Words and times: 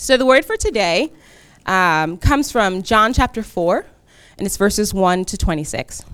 So 0.00 0.16
the 0.16 0.24
word 0.24 0.44
for 0.44 0.56
today 0.56 1.12
um, 1.66 2.18
comes 2.18 2.52
from 2.52 2.84
John 2.84 3.12
chapter 3.12 3.42
4, 3.42 3.84
and 4.38 4.46
it's 4.46 4.56
verses 4.56 4.94
1 4.94 5.24
to 5.24 5.36
26. 5.36 6.04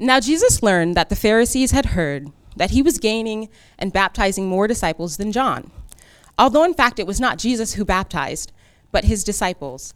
Now 0.00 0.18
Jesus 0.18 0.60
learned 0.60 0.96
that 0.96 1.10
the 1.10 1.16
Pharisees 1.16 1.70
had 1.70 1.86
heard 1.86 2.32
that 2.56 2.72
he 2.72 2.82
was 2.82 2.98
gaining 2.98 3.50
and 3.78 3.92
baptizing 3.92 4.48
more 4.48 4.66
disciples 4.66 5.16
than 5.16 5.30
John, 5.30 5.70
although 6.36 6.64
in 6.64 6.74
fact 6.74 6.98
it 6.98 7.06
was 7.06 7.20
not 7.20 7.38
Jesus 7.38 7.74
who 7.74 7.84
baptized, 7.84 8.50
but 8.90 9.04
his 9.04 9.22
disciples. 9.22 9.94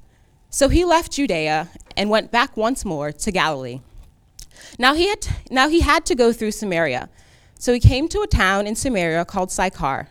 So 0.48 0.68
he 0.68 0.84
left 0.84 1.10
Judea 1.10 1.70
and 1.96 2.08
went 2.08 2.30
back 2.30 2.56
once 2.56 2.84
more 2.84 3.10
to 3.10 3.32
Galilee. 3.32 3.80
Now 4.78 4.94
he 4.94 5.08
had, 5.08 5.26
now 5.50 5.68
he 5.68 5.80
had 5.80 6.06
to 6.06 6.14
go 6.14 6.32
through 6.32 6.52
Samaria. 6.52 7.08
So 7.58 7.72
he 7.72 7.80
came 7.80 8.06
to 8.10 8.20
a 8.20 8.28
town 8.28 8.68
in 8.68 8.76
Samaria 8.76 9.24
called 9.24 9.50
Sychar, 9.50 10.10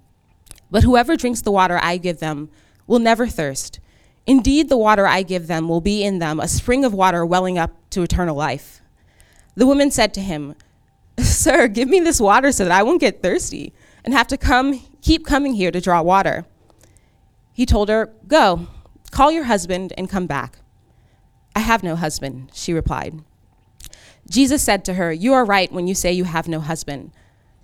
But 0.71 0.83
whoever 0.83 1.15
drinks 1.15 1.41
the 1.41 1.51
water 1.51 1.77
I 1.81 1.97
give 1.97 2.19
them 2.19 2.49
will 2.87 2.99
never 2.99 3.27
thirst. 3.27 3.79
Indeed, 4.25 4.69
the 4.69 4.77
water 4.77 5.05
I 5.05 5.23
give 5.23 5.47
them 5.47 5.67
will 5.67 5.81
be 5.81 6.03
in 6.03 6.19
them 6.19 6.39
a 6.39 6.47
spring 6.47 6.85
of 6.85 6.93
water 6.93 7.25
welling 7.25 7.57
up 7.57 7.71
to 7.91 8.01
eternal 8.01 8.35
life. 8.35 8.81
The 9.55 9.67
woman 9.67 9.91
said 9.91 10.13
to 10.15 10.21
him, 10.21 10.55
Sir, 11.19 11.67
give 11.67 11.89
me 11.89 11.99
this 11.99 12.21
water 12.21 12.51
so 12.51 12.63
that 12.63 12.71
I 12.71 12.83
won't 12.83 13.01
get 13.01 13.21
thirsty 13.21 13.73
and 14.03 14.13
have 14.13 14.27
to 14.27 14.37
come 14.37 14.81
keep 15.01 15.25
coming 15.25 15.53
here 15.53 15.71
to 15.71 15.81
draw 15.81 16.01
water. 16.01 16.45
He 17.53 17.65
told 17.65 17.89
her, 17.89 18.13
Go, 18.27 18.67
call 19.11 19.31
your 19.31 19.43
husband 19.43 19.93
and 19.97 20.09
come 20.09 20.27
back. 20.27 20.59
I 21.55 21.59
have 21.59 21.83
no 21.83 21.95
husband, 21.95 22.51
she 22.53 22.73
replied. 22.73 23.19
Jesus 24.29 24.61
said 24.61 24.85
to 24.85 24.93
her, 24.93 25.11
You 25.11 25.33
are 25.33 25.43
right 25.43 25.71
when 25.71 25.87
you 25.87 25.95
say 25.95 26.13
you 26.13 26.23
have 26.23 26.47
no 26.47 26.59
husband. 26.59 27.11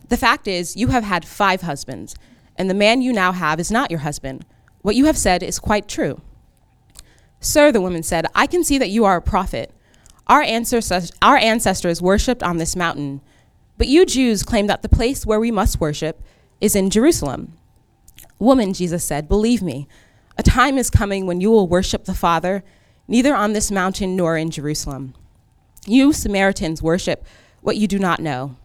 The 0.09 0.17
fact 0.17 0.47
is, 0.47 0.75
you 0.75 0.87
have 0.87 1.03
had 1.03 1.25
five 1.25 1.61
husbands, 1.61 2.15
and 2.57 2.69
the 2.69 2.73
man 2.73 3.01
you 3.01 3.13
now 3.13 3.31
have 3.31 3.59
is 3.59 3.71
not 3.71 3.91
your 3.91 4.01
husband. 4.01 4.45
What 4.81 4.95
you 4.95 5.05
have 5.05 5.17
said 5.17 5.43
is 5.43 5.59
quite 5.59 5.87
true. 5.87 6.21
Sir, 7.39 7.71
the 7.71 7.81
woman 7.81 8.03
said, 8.03 8.25
I 8.33 8.47
can 8.47 8.63
see 8.63 8.77
that 8.77 8.89
you 8.89 9.05
are 9.05 9.17
a 9.17 9.21
prophet. 9.21 9.71
Our 10.27 10.41
ancestors, 10.41 11.11
our 11.21 11.37
ancestors 11.37 12.01
worshipped 12.01 12.43
on 12.43 12.57
this 12.57 12.75
mountain, 12.75 13.21
but 13.77 13.87
you 13.87 14.05
Jews 14.05 14.43
claim 14.43 14.67
that 14.67 14.81
the 14.81 14.89
place 14.89 15.25
where 15.25 15.39
we 15.39 15.51
must 15.51 15.79
worship 15.79 16.21
is 16.59 16.75
in 16.75 16.89
Jerusalem. 16.89 17.53
Woman, 18.39 18.73
Jesus 18.73 19.03
said, 19.03 19.27
believe 19.27 19.61
me, 19.61 19.87
a 20.37 20.43
time 20.43 20.77
is 20.77 20.89
coming 20.89 21.25
when 21.25 21.41
you 21.41 21.49
will 21.51 21.67
worship 21.67 22.05
the 22.05 22.13
Father, 22.13 22.63
neither 23.07 23.35
on 23.35 23.53
this 23.53 23.71
mountain 23.71 24.15
nor 24.15 24.37
in 24.37 24.51
Jerusalem. 24.51 25.13
You 25.85 26.11
Samaritans 26.13 26.81
worship 26.81 27.25
what 27.61 27.77
you 27.77 27.87
do 27.87 27.97
not 27.97 28.19
know. 28.19 28.55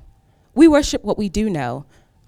We 0.55 0.69
worship 0.69 1.05
what 1.05 1.17
we 1.17 1.29
do 1.29 1.49
know, 1.49 1.87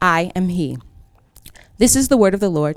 I 0.00 0.30
am 0.36 0.48
he. 0.48 0.78
This 1.78 1.96
is 1.96 2.08
the 2.08 2.16
word 2.16 2.34
of 2.34 2.40
the 2.40 2.48
Lord. 2.48 2.76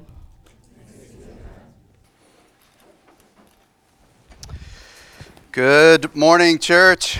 Good 5.52 6.16
morning, 6.16 6.58
church. 6.58 7.20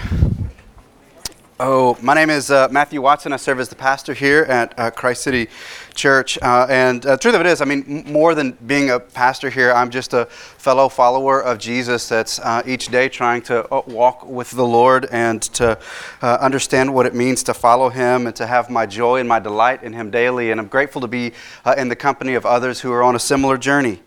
Oh, 1.64 1.96
my 2.02 2.16
name 2.16 2.32
is 2.32 2.50
uh, 2.50 2.70
Matthew 2.72 3.04
Watson. 3.04 3.34
I 3.34 3.38
serve 3.38 3.60
as 3.60 3.70
the 3.70 3.76
pastor 3.76 4.16
here 4.16 4.46
at 4.50 4.74
uh, 4.80 4.90
Christ 4.90 5.22
City 5.22 5.48
Church. 5.94 6.40
Uh, 6.42 6.66
and 6.68 7.06
uh, 7.06 7.12
the 7.12 7.18
truth 7.20 7.36
of 7.36 7.42
it 7.42 7.46
is, 7.46 7.62
I 7.62 7.66
mean, 7.66 8.04
m- 8.08 8.12
more 8.12 8.34
than 8.34 8.54
being 8.66 8.90
a 8.90 9.00
pastor 9.00 9.52
here, 9.52 9.72
I'm 9.72 9.92
just 9.92 10.16
a 10.16 10.26
fellow 10.26 10.90
follower 10.90 11.40
of 11.40 11.60
Jesus 11.60 12.10
that's 12.10 12.40
uh, 12.40 12.64
each 12.66 12.88
day 12.88 13.10
trying 13.10 13.44
to 13.44 13.72
uh, 13.72 13.84
walk 13.86 14.26
with 14.26 14.50
the 14.50 14.66
Lord 14.66 15.06
and 15.12 15.40
to 15.54 15.78
understand 16.24 16.92
what 16.92 17.06
it 17.06 17.14
means 17.14 17.44
to 17.44 17.54
follow 17.54 17.90
Him 17.90 18.26
and 18.26 18.36
to 18.38 18.48
have 18.48 18.72
my 18.72 18.88
joy 18.88 19.20
and 19.20 19.30
my 19.30 19.38
delight 19.38 19.84
in 19.84 19.94
Him 19.94 20.10
daily. 20.10 20.50
And 20.50 20.60
I'm 20.60 20.68
grateful 20.68 21.02
to 21.02 21.08
be 21.08 21.32
in 21.78 21.90
the 21.90 21.96
company 21.96 22.34
of 22.34 22.44
others 22.44 22.80
who 22.80 22.92
are 22.92 23.04
on 23.04 23.16
a 23.16 23.20
similar 23.20 23.60
journey. 23.60 24.00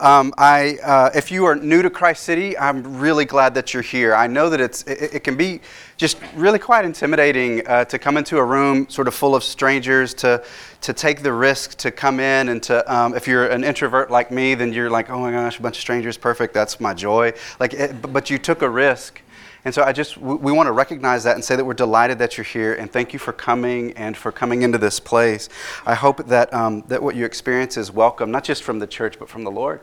Um, 0.00 0.34
I, 0.36 0.78
uh, 0.82 1.10
if 1.14 1.30
you 1.30 1.44
are 1.44 1.54
new 1.54 1.82
to 1.82 1.90
Christ 1.90 2.24
City, 2.24 2.56
I'm 2.58 2.98
really 2.98 3.24
glad 3.24 3.54
that 3.54 3.72
you're 3.72 3.82
here. 3.82 4.14
I 4.14 4.26
know 4.26 4.50
that 4.50 4.60
it's, 4.60 4.82
it, 4.84 5.14
it 5.14 5.24
can 5.24 5.36
be 5.36 5.60
just 5.96 6.18
really 6.34 6.58
quite 6.58 6.84
intimidating 6.84 7.66
uh, 7.66 7.84
to 7.86 7.98
come 7.98 8.16
into 8.16 8.36
a 8.36 8.44
room 8.44 8.88
sort 8.88 9.08
of 9.08 9.14
full 9.14 9.34
of 9.34 9.42
strangers, 9.42 10.12
to, 10.14 10.44
to 10.82 10.92
take 10.92 11.22
the 11.22 11.32
risk 11.32 11.76
to 11.76 11.90
come 11.90 12.20
in, 12.20 12.50
and 12.50 12.62
to, 12.64 12.94
um, 12.94 13.14
if 13.14 13.26
you're 13.26 13.46
an 13.46 13.64
introvert 13.64 14.10
like 14.10 14.30
me, 14.30 14.54
then 14.54 14.72
you're 14.72 14.90
like, 14.90 15.08
oh 15.08 15.18
my 15.18 15.30
gosh, 15.30 15.58
a 15.58 15.62
bunch 15.62 15.76
of 15.76 15.80
strangers, 15.80 16.16
perfect, 16.18 16.52
that's 16.52 16.80
my 16.80 16.92
joy. 16.92 17.32
Like, 17.58 17.72
it, 17.72 18.12
but 18.12 18.28
you 18.28 18.38
took 18.38 18.62
a 18.62 18.68
risk. 18.68 19.22
And 19.64 19.74
so 19.74 19.82
I 19.82 19.92
just, 19.92 20.16
we 20.16 20.52
want 20.52 20.68
to 20.68 20.72
recognize 20.72 21.24
that 21.24 21.34
and 21.34 21.44
say 21.44 21.56
that 21.56 21.64
we're 21.64 21.74
delighted 21.74 22.20
that 22.20 22.36
you're 22.36 22.44
here 22.44 22.74
and 22.74 22.92
thank 22.92 23.12
you 23.12 23.18
for 23.18 23.32
coming 23.32 23.92
and 23.94 24.16
for 24.16 24.30
coming 24.30 24.62
into 24.62 24.78
this 24.78 25.00
place. 25.00 25.48
I 25.84 25.94
hope 25.94 26.28
that, 26.28 26.54
um, 26.54 26.84
that 26.86 27.02
what 27.02 27.16
you 27.16 27.24
experience 27.24 27.76
is 27.76 27.90
welcome, 27.90 28.30
not 28.30 28.44
just 28.44 28.62
from 28.62 28.78
the 28.78 28.86
church, 28.86 29.18
but 29.18 29.28
from 29.28 29.42
the 29.42 29.50
Lord. 29.50 29.80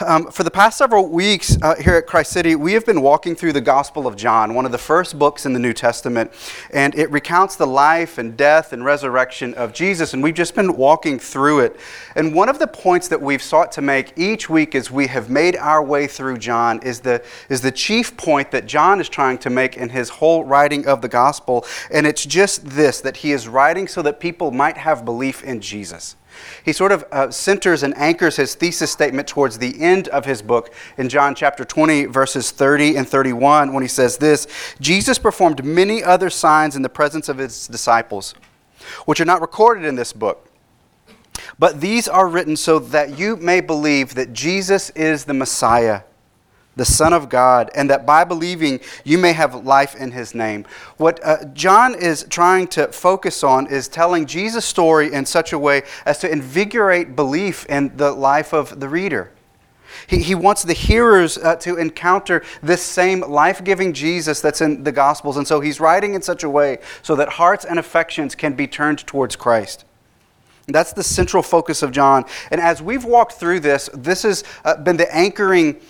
Um, 0.00 0.28
for 0.32 0.42
the 0.42 0.50
past 0.50 0.76
several 0.76 1.08
weeks 1.08 1.56
uh, 1.62 1.76
here 1.76 1.94
at 1.94 2.08
Christ 2.08 2.32
City, 2.32 2.56
we 2.56 2.72
have 2.72 2.84
been 2.84 3.00
walking 3.00 3.36
through 3.36 3.52
the 3.52 3.60
Gospel 3.60 4.08
of 4.08 4.16
John, 4.16 4.52
one 4.52 4.66
of 4.66 4.72
the 4.72 4.78
first 4.78 5.20
books 5.20 5.46
in 5.46 5.52
the 5.52 5.60
New 5.60 5.72
Testament, 5.72 6.32
and 6.72 6.96
it 6.96 7.08
recounts 7.12 7.54
the 7.54 7.66
life 7.68 8.18
and 8.18 8.36
death 8.36 8.72
and 8.72 8.84
resurrection 8.84 9.54
of 9.54 9.72
Jesus, 9.72 10.12
and 10.12 10.20
we've 10.20 10.34
just 10.34 10.56
been 10.56 10.76
walking 10.76 11.20
through 11.20 11.60
it. 11.60 11.76
And 12.16 12.34
one 12.34 12.48
of 12.48 12.58
the 12.58 12.66
points 12.66 13.06
that 13.06 13.22
we've 13.22 13.42
sought 13.42 13.70
to 13.72 13.82
make 13.82 14.12
each 14.18 14.50
week 14.50 14.74
as 14.74 14.90
we 14.90 15.06
have 15.06 15.30
made 15.30 15.54
our 15.54 15.82
way 15.82 16.08
through 16.08 16.38
John 16.38 16.82
is 16.82 16.98
the, 16.98 17.24
is 17.48 17.60
the 17.60 17.70
chief 17.70 18.16
point 18.16 18.50
that 18.50 18.66
John 18.66 19.00
is 19.00 19.08
trying 19.08 19.38
to 19.38 19.50
make 19.50 19.76
in 19.76 19.90
his 19.90 20.08
whole 20.08 20.42
writing 20.42 20.88
of 20.88 21.02
the 21.02 21.08
Gospel, 21.08 21.64
and 21.92 22.04
it's 22.04 22.26
just 22.26 22.66
this 22.66 23.00
that 23.00 23.18
he 23.18 23.30
is 23.30 23.46
writing 23.46 23.86
so 23.86 24.02
that 24.02 24.18
people 24.18 24.50
might 24.50 24.76
have 24.76 25.04
belief 25.04 25.44
in 25.44 25.60
Jesus. 25.60 26.16
He 26.64 26.72
sort 26.72 26.92
of 26.92 27.04
uh, 27.12 27.30
centers 27.30 27.82
and 27.82 27.96
anchors 27.96 28.36
his 28.36 28.54
thesis 28.54 28.90
statement 28.90 29.28
towards 29.28 29.58
the 29.58 29.80
end 29.80 30.08
of 30.08 30.24
his 30.24 30.42
book 30.42 30.72
in 30.96 31.08
John 31.08 31.34
chapter 31.34 31.64
20, 31.64 32.06
verses 32.06 32.50
30 32.50 32.96
and 32.96 33.08
31, 33.08 33.72
when 33.72 33.82
he 33.82 33.88
says 33.88 34.18
this 34.18 34.46
Jesus 34.80 35.18
performed 35.18 35.64
many 35.64 36.02
other 36.02 36.30
signs 36.30 36.76
in 36.76 36.82
the 36.82 36.88
presence 36.88 37.28
of 37.28 37.38
his 37.38 37.68
disciples, 37.68 38.34
which 39.04 39.20
are 39.20 39.26
not 39.26 39.40
recorded 39.40 39.84
in 39.84 39.94
this 39.94 40.12
book. 40.12 40.50
But 41.58 41.80
these 41.80 42.08
are 42.08 42.28
written 42.28 42.56
so 42.56 42.78
that 42.78 43.18
you 43.18 43.36
may 43.36 43.60
believe 43.60 44.14
that 44.14 44.32
Jesus 44.32 44.90
is 44.90 45.24
the 45.24 45.34
Messiah 45.34 46.02
the 46.76 46.84
Son 46.84 47.12
of 47.12 47.28
God, 47.28 47.70
and 47.74 47.88
that 47.90 48.04
by 48.04 48.24
believing 48.24 48.80
you 49.04 49.18
may 49.18 49.32
have 49.32 49.64
life 49.64 49.94
in 49.94 50.10
his 50.10 50.34
name. 50.34 50.66
What 50.96 51.20
uh, 51.24 51.44
John 51.46 51.94
is 51.94 52.26
trying 52.28 52.68
to 52.68 52.88
focus 52.88 53.44
on 53.44 53.66
is 53.68 53.88
telling 53.88 54.26
Jesus' 54.26 54.64
story 54.64 55.12
in 55.12 55.24
such 55.26 55.52
a 55.52 55.58
way 55.58 55.82
as 56.04 56.18
to 56.18 56.30
invigorate 56.30 57.14
belief 57.14 57.64
in 57.66 57.96
the 57.96 58.12
life 58.12 58.52
of 58.52 58.80
the 58.80 58.88
reader. 58.88 59.30
He, 60.06 60.18
he 60.18 60.34
wants 60.34 60.62
the 60.62 60.72
hearers 60.72 61.38
uh, 61.38 61.56
to 61.56 61.76
encounter 61.76 62.42
this 62.62 62.82
same 62.82 63.20
life 63.20 63.62
giving 63.62 63.92
Jesus 63.92 64.40
that's 64.40 64.60
in 64.60 64.82
the 64.82 64.92
Gospels. 64.92 65.36
And 65.36 65.46
so 65.46 65.60
he's 65.60 65.80
writing 65.80 66.14
in 66.14 66.22
such 66.22 66.42
a 66.42 66.50
way 66.50 66.78
so 67.02 67.14
that 67.16 67.28
hearts 67.28 67.64
and 67.64 67.78
affections 67.78 68.34
can 68.34 68.54
be 68.54 68.66
turned 68.66 69.06
towards 69.06 69.36
Christ. 69.36 69.84
That's 70.66 70.92
the 70.92 71.04
central 71.04 71.42
focus 71.42 71.82
of 71.82 71.92
John. 71.92 72.24
And 72.50 72.60
as 72.60 72.80
we've 72.80 73.04
walked 73.04 73.34
through 73.34 73.60
this, 73.60 73.90
this 73.92 74.22
has 74.22 74.44
uh, 74.64 74.76
been 74.76 74.96
the 74.96 75.14
anchoring 75.14 75.80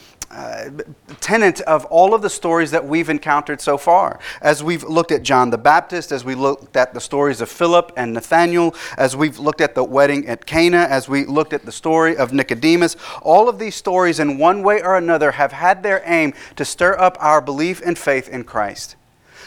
tenet 1.21 1.61
of 1.63 1.85
all 1.87 2.15
of 2.15 2.23
the 2.23 2.31
stories 2.31 2.71
that 2.71 2.87
we've 2.87 3.09
encountered 3.09 3.61
so 3.61 3.79
far. 3.79 4.19
As 4.41 4.63
we've 4.63 4.83
looked 4.83 5.13
at 5.13 5.23
John 5.23 5.51
the 5.51 5.59
Baptist, 5.59 6.13
as 6.13 6.25
we 6.25 6.35
looked 6.35 6.77
at 6.77 6.95
the 6.95 7.01
stories 7.01 7.41
of 7.41 7.49
Philip 7.49 7.93
and 7.97 8.13
Nathaniel, 8.13 8.75
as 8.97 9.17
we've 9.17 9.39
looked 9.39 9.61
at 9.61 9.75
the 9.75 9.85
wedding 9.85 10.27
at 10.27 10.47
Cana, 10.47 10.87
as 10.89 11.09
we 11.09 11.25
looked 11.25 11.53
at 11.53 11.65
the 11.65 11.73
story 11.73 12.17
of 12.17 12.33
Nicodemus, 12.33 12.97
all 13.23 13.49
of 13.49 13.59
these 13.59 13.75
stories, 13.75 14.19
in 14.19 14.39
one 14.39 14.63
way 14.63 14.83
or 14.83 14.97
another, 14.97 15.33
have 15.33 15.53
had 15.53 15.83
their 15.83 16.03
aim 16.05 16.35
to 16.57 16.65
stir 16.65 16.99
up 16.99 17.17
our 17.21 17.41
belief 17.41 17.81
and 17.85 17.99
faith 17.99 18.29
in 18.29 18.45
Christ 18.45 18.97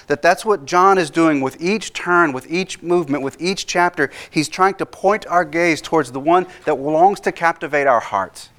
that 0.07 0.21
that's 0.21 0.45
what 0.45 0.65
John 0.65 0.97
is 0.97 1.09
doing 1.09 1.41
with 1.41 1.61
each 1.61 1.93
turn, 1.93 2.31
with 2.31 2.49
each 2.49 2.81
movement, 2.81 3.23
with 3.23 3.39
each 3.41 3.67
chapter. 3.67 4.09
He's 4.29 4.49
trying 4.49 4.75
to 4.75 4.85
point 4.85 5.27
our 5.27 5.45
gaze 5.45 5.81
towards 5.81 6.13
the 6.13 6.19
one 6.19 6.47
that 6.65 6.75
longs 6.75 7.19
to 7.21 7.31
captivate 7.31 7.87
our 7.87 7.99
hearts. 7.99 8.49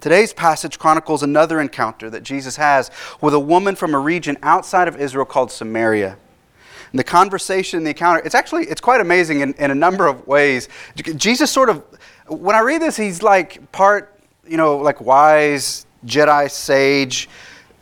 Today's 0.00 0.32
passage 0.32 0.78
chronicles 0.78 1.22
another 1.22 1.60
encounter 1.60 2.08
that 2.10 2.22
Jesus 2.22 2.56
has 2.56 2.90
with 3.20 3.34
a 3.34 3.40
woman 3.40 3.74
from 3.74 3.94
a 3.94 3.98
region 3.98 4.36
outside 4.42 4.88
of 4.88 5.00
Israel 5.00 5.24
called 5.24 5.50
Samaria. 5.50 6.16
And 6.92 6.98
the 6.98 7.04
conversation, 7.04 7.84
the 7.84 7.90
encounter, 7.90 8.22
it's 8.24 8.34
actually 8.34 8.64
it's 8.66 8.80
quite 8.80 9.00
amazing 9.00 9.40
in, 9.40 9.54
in 9.54 9.70
a 9.70 9.74
number 9.74 10.06
of 10.06 10.26
ways. 10.26 10.68
Jesus 11.16 11.50
sort 11.50 11.68
of 11.68 11.82
when 12.28 12.54
I 12.54 12.60
read 12.60 12.80
this, 12.80 12.96
he's 12.96 13.22
like 13.22 13.70
part, 13.72 14.18
you 14.46 14.56
know, 14.56 14.76
like 14.78 15.00
wise 15.00 15.86
Jedi 16.06 16.50
sage, 16.50 17.28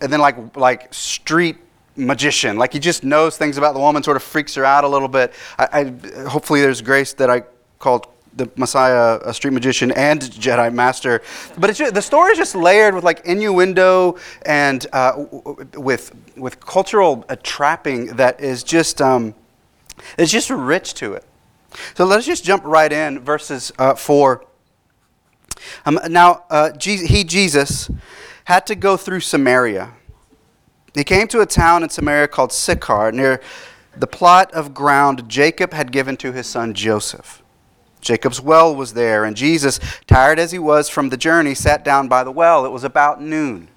and 0.01 0.13
then 0.13 0.21
like 0.21 0.57
like 0.57 0.93
street 0.93 1.59
magician. 1.97 2.57
Like 2.57 2.73
he 2.73 2.79
just 2.79 3.05
knows 3.05 3.37
things 3.37 3.59
about 3.59 3.75
the 3.75 3.81
woman, 3.81 4.03
sort 4.03 4.17
of 4.17 4.23
freaks 4.23 4.55
her 4.55 4.65
out 4.65 4.85
a 4.85 4.89
little 4.89 5.09
bit. 5.09 5.33
I, 5.59 5.69
I 5.73 6.29
hopefully 6.29 6.61
there's 6.61 6.81
grace 6.81 7.13
that 7.15 7.31
I 7.31 7.43
called 7.79 8.09
the 8.37 8.51
Messiah, 8.57 9.19
a 9.25 9.33
street 9.33 9.53
magician, 9.53 9.91
and 9.93 10.21
Jedi 10.21 10.73
master. 10.73 11.23
But 11.59 11.75
just, 11.75 11.95
the 11.95 12.03
story 12.03 12.33
is 12.33 12.39
just 12.39 12.55
layered 12.55 12.95
with 12.95 13.05
like 13.05 13.25
innuendo 13.25 14.19
and 14.45 14.87
uh, 14.93 15.25
with 15.75 16.15
with 16.37 16.61
cultural 16.61 17.25
uh, 17.29 17.37
trapping 17.43 18.07
that 18.17 18.41
is 18.41 18.63
just 18.63 19.01
um, 19.01 19.35
it's 20.19 20.31
just 20.31 20.51
rich 20.51 20.95
to 20.95 21.15
it. 21.15 21.25
So 21.95 22.05
let's 22.05 22.27
just 22.27 22.45
jump 22.45 22.65
right 22.65 22.93
in, 22.93 23.21
verses 23.21 23.73
uh, 23.79 23.95
four. 23.95 24.45
Um, 25.85 25.99
now, 26.09 26.45
uh, 26.51 26.73
he 26.81 27.25
Jesus 27.25 27.91
had 28.45 28.67
to 28.67 28.75
go 28.75 28.97
through 28.97 29.21
Samaria. 29.21 29.93
He 30.95 31.05
came 31.05 31.29
to 31.29 31.41
a 31.41 31.47
town 31.47 31.83
in 31.83 31.91
Samaria 31.91 32.29
called 32.29 32.53
Sychar, 32.53 33.13
near 33.13 33.41
the 33.97 34.07
plot 34.07 34.53
of 34.53 34.73
ground 34.75 35.29
Jacob 35.29 35.73
had 35.73 35.93
given 35.93 36.17
to 36.19 36.33
his 36.33 36.47
son 36.47 36.75
Joseph. 36.75 37.43
Jacob's 38.01 38.41
well 38.41 38.75
was 38.75 38.95
there, 38.95 39.25
and 39.25 39.37
Jesus, 39.37 39.81
tired 40.07 40.39
as 40.39 40.53
he 40.53 40.59
was 40.59 40.89
from 40.89 41.09
the 41.09 41.17
journey, 41.17 41.55
sat 41.55 41.85
down 41.85 42.09
by 42.09 42.23
the 42.23 42.31
well. 42.31 42.65
It 42.65 42.71
was 42.71 42.85
about 42.85 43.21
noon. 43.21 43.69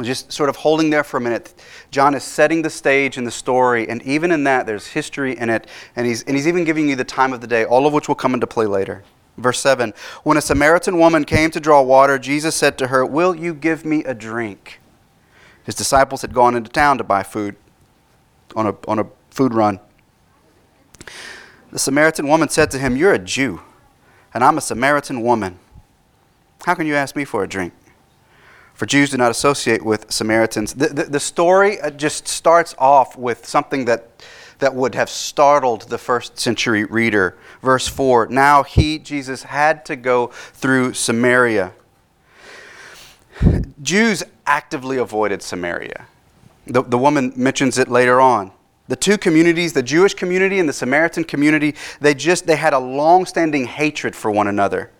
Just 0.00 0.32
sort 0.32 0.48
of 0.48 0.56
holding 0.56 0.90
there 0.90 1.02
for 1.02 1.16
a 1.16 1.20
minute, 1.20 1.54
John 1.90 2.14
is 2.14 2.22
setting 2.22 2.62
the 2.62 2.70
stage 2.70 3.18
in 3.18 3.24
the 3.24 3.30
story, 3.30 3.88
and 3.88 4.00
even 4.02 4.30
in 4.30 4.44
that, 4.44 4.66
there's 4.66 4.86
history 4.86 5.36
in 5.36 5.50
it, 5.50 5.66
and 5.96 6.06
he's, 6.06 6.22
and 6.22 6.36
he's 6.36 6.46
even 6.46 6.64
giving 6.64 6.88
you 6.88 6.96
the 6.96 7.04
time 7.04 7.32
of 7.32 7.40
the 7.40 7.46
day, 7.46 7.64
all 7.64 7.86
of 7.86 7.92
which 7.92 8.06
will 8.06 8.14
come 8.14 8.34
into 8.34 8.46
play 8.46 8.66
later. 8.66 9.02
Verse 9.38 9.60
7 9.60 9.92
When 10.22 10.36
a 10.36 10.40
Samaritan 10.40 10.98
woman 10.98 11.24
came 11.24 11.50
to 11.50 11.60
draw 11.60 11.82
water, 11.82 12.18
Jesus 12.18 12.54
said 12.54 12.76
to 12.78 12.88
her, 12.88 13.04
Will 13.06 13.34
you 13.34 13.54
give 13.54 13.84
me 13.84 14.04
a 14.04 14.14
drink? 14.14 14.80
His 15.64 15.74
disciples 15.74 16.22
had 16.22 16.32
gone 16.32 16.54
into 16.54 16.70
town 16.70 16.98
to 16.98 17.04
buy 17.04 17.22
food 17.22 17.56
on 18.56 18.66
a, 18.66 18.74
on 18.86 18.98
a 18.98 19.06
food 19.30 19.54
run. 19.54 19.80
The 21.70 21.78
Samaritan 21.78 22.28
woman 22.28 22.48
said 22.48 22.70
to 22.70 22.78
him, 22.78 22.96
You're 22.96 23.12
a 23.12 23.18
Jew, 23.18 23.60
and 24.32 24.42
I'm 24.42 24.56
a 24.56 24.60
Samaritan 24.60 25.22
woman. 25.22 25.58
How 26.64 26.74
can 26.74 26.86
you 26.86 26.94
ask 26.94 27.14
me 27.14 27.24
for 27.24 27.44
a 27.44 27.48
drink? 27.48 27.72
For 28.72 28.86
Jews 28.86 29.10
do 29.10 29.16
not 29.16 29.30
associate 29.30 29.84
with 29.84 30.10
Samaritans. 30.10 30.74
The, 30.74 30.88
the, 30.88 31.04
the 31.04 31.20
story 31.20 31.80
uh, 31.80 31.90
just 31.90 32.28
starts 32.28 32.74
off 32.78 33.16
with 33.16 33.44
something 33.44 33.84
that, 33.86 34.24
that 34.60 34.74
would 34.74 34.94
have 34.94 35.10
startled 35.10 35.82
the 35.82 35.98
first 35.98 36.38
century 36.38 36.84
reader. 36.84 37.36
Verse 37.60 37.86
4 37.86 38.28
Now 38.28 38.62
he, 38.62 38.98
Jesus, 38.98 39.42
had 39.42 39.84
to 39.86 39.96
go 39.96 40.28
through 40.28 40.94
Samaria. 40.94 41.72
Jews 43.82 44.22
actively 44.46 44.96
avoided 44.96 45.42
Samaria. 45.42 46.06
The, 46.66 46.82
the 46.82 46.98
woman 46.98 47.32
mentions 47.36 47.78
it 47.78 47.88
later 47.88 48.20
on. 48.20 48.52
The 48.88 48.96
two 48.96 49.18
communities, 49.18 49.74
the 49.74 49.82
Jewish 49.82 50.14
community 50.14 50.58
and 50.58 50.68
the 50.68 50.72
Samaritan 50.72 51.24
community, 51.24 51.74
they 52.00 52.14
just 52.14 52.46
they 52.46 52.56
had 52.56 52.72
a 52.72 52.78
long-standing 52.78 53.66
hatred 53.66 54.16
for 54.16 54.30
one 54.30 54.48
another. 54.48 54.90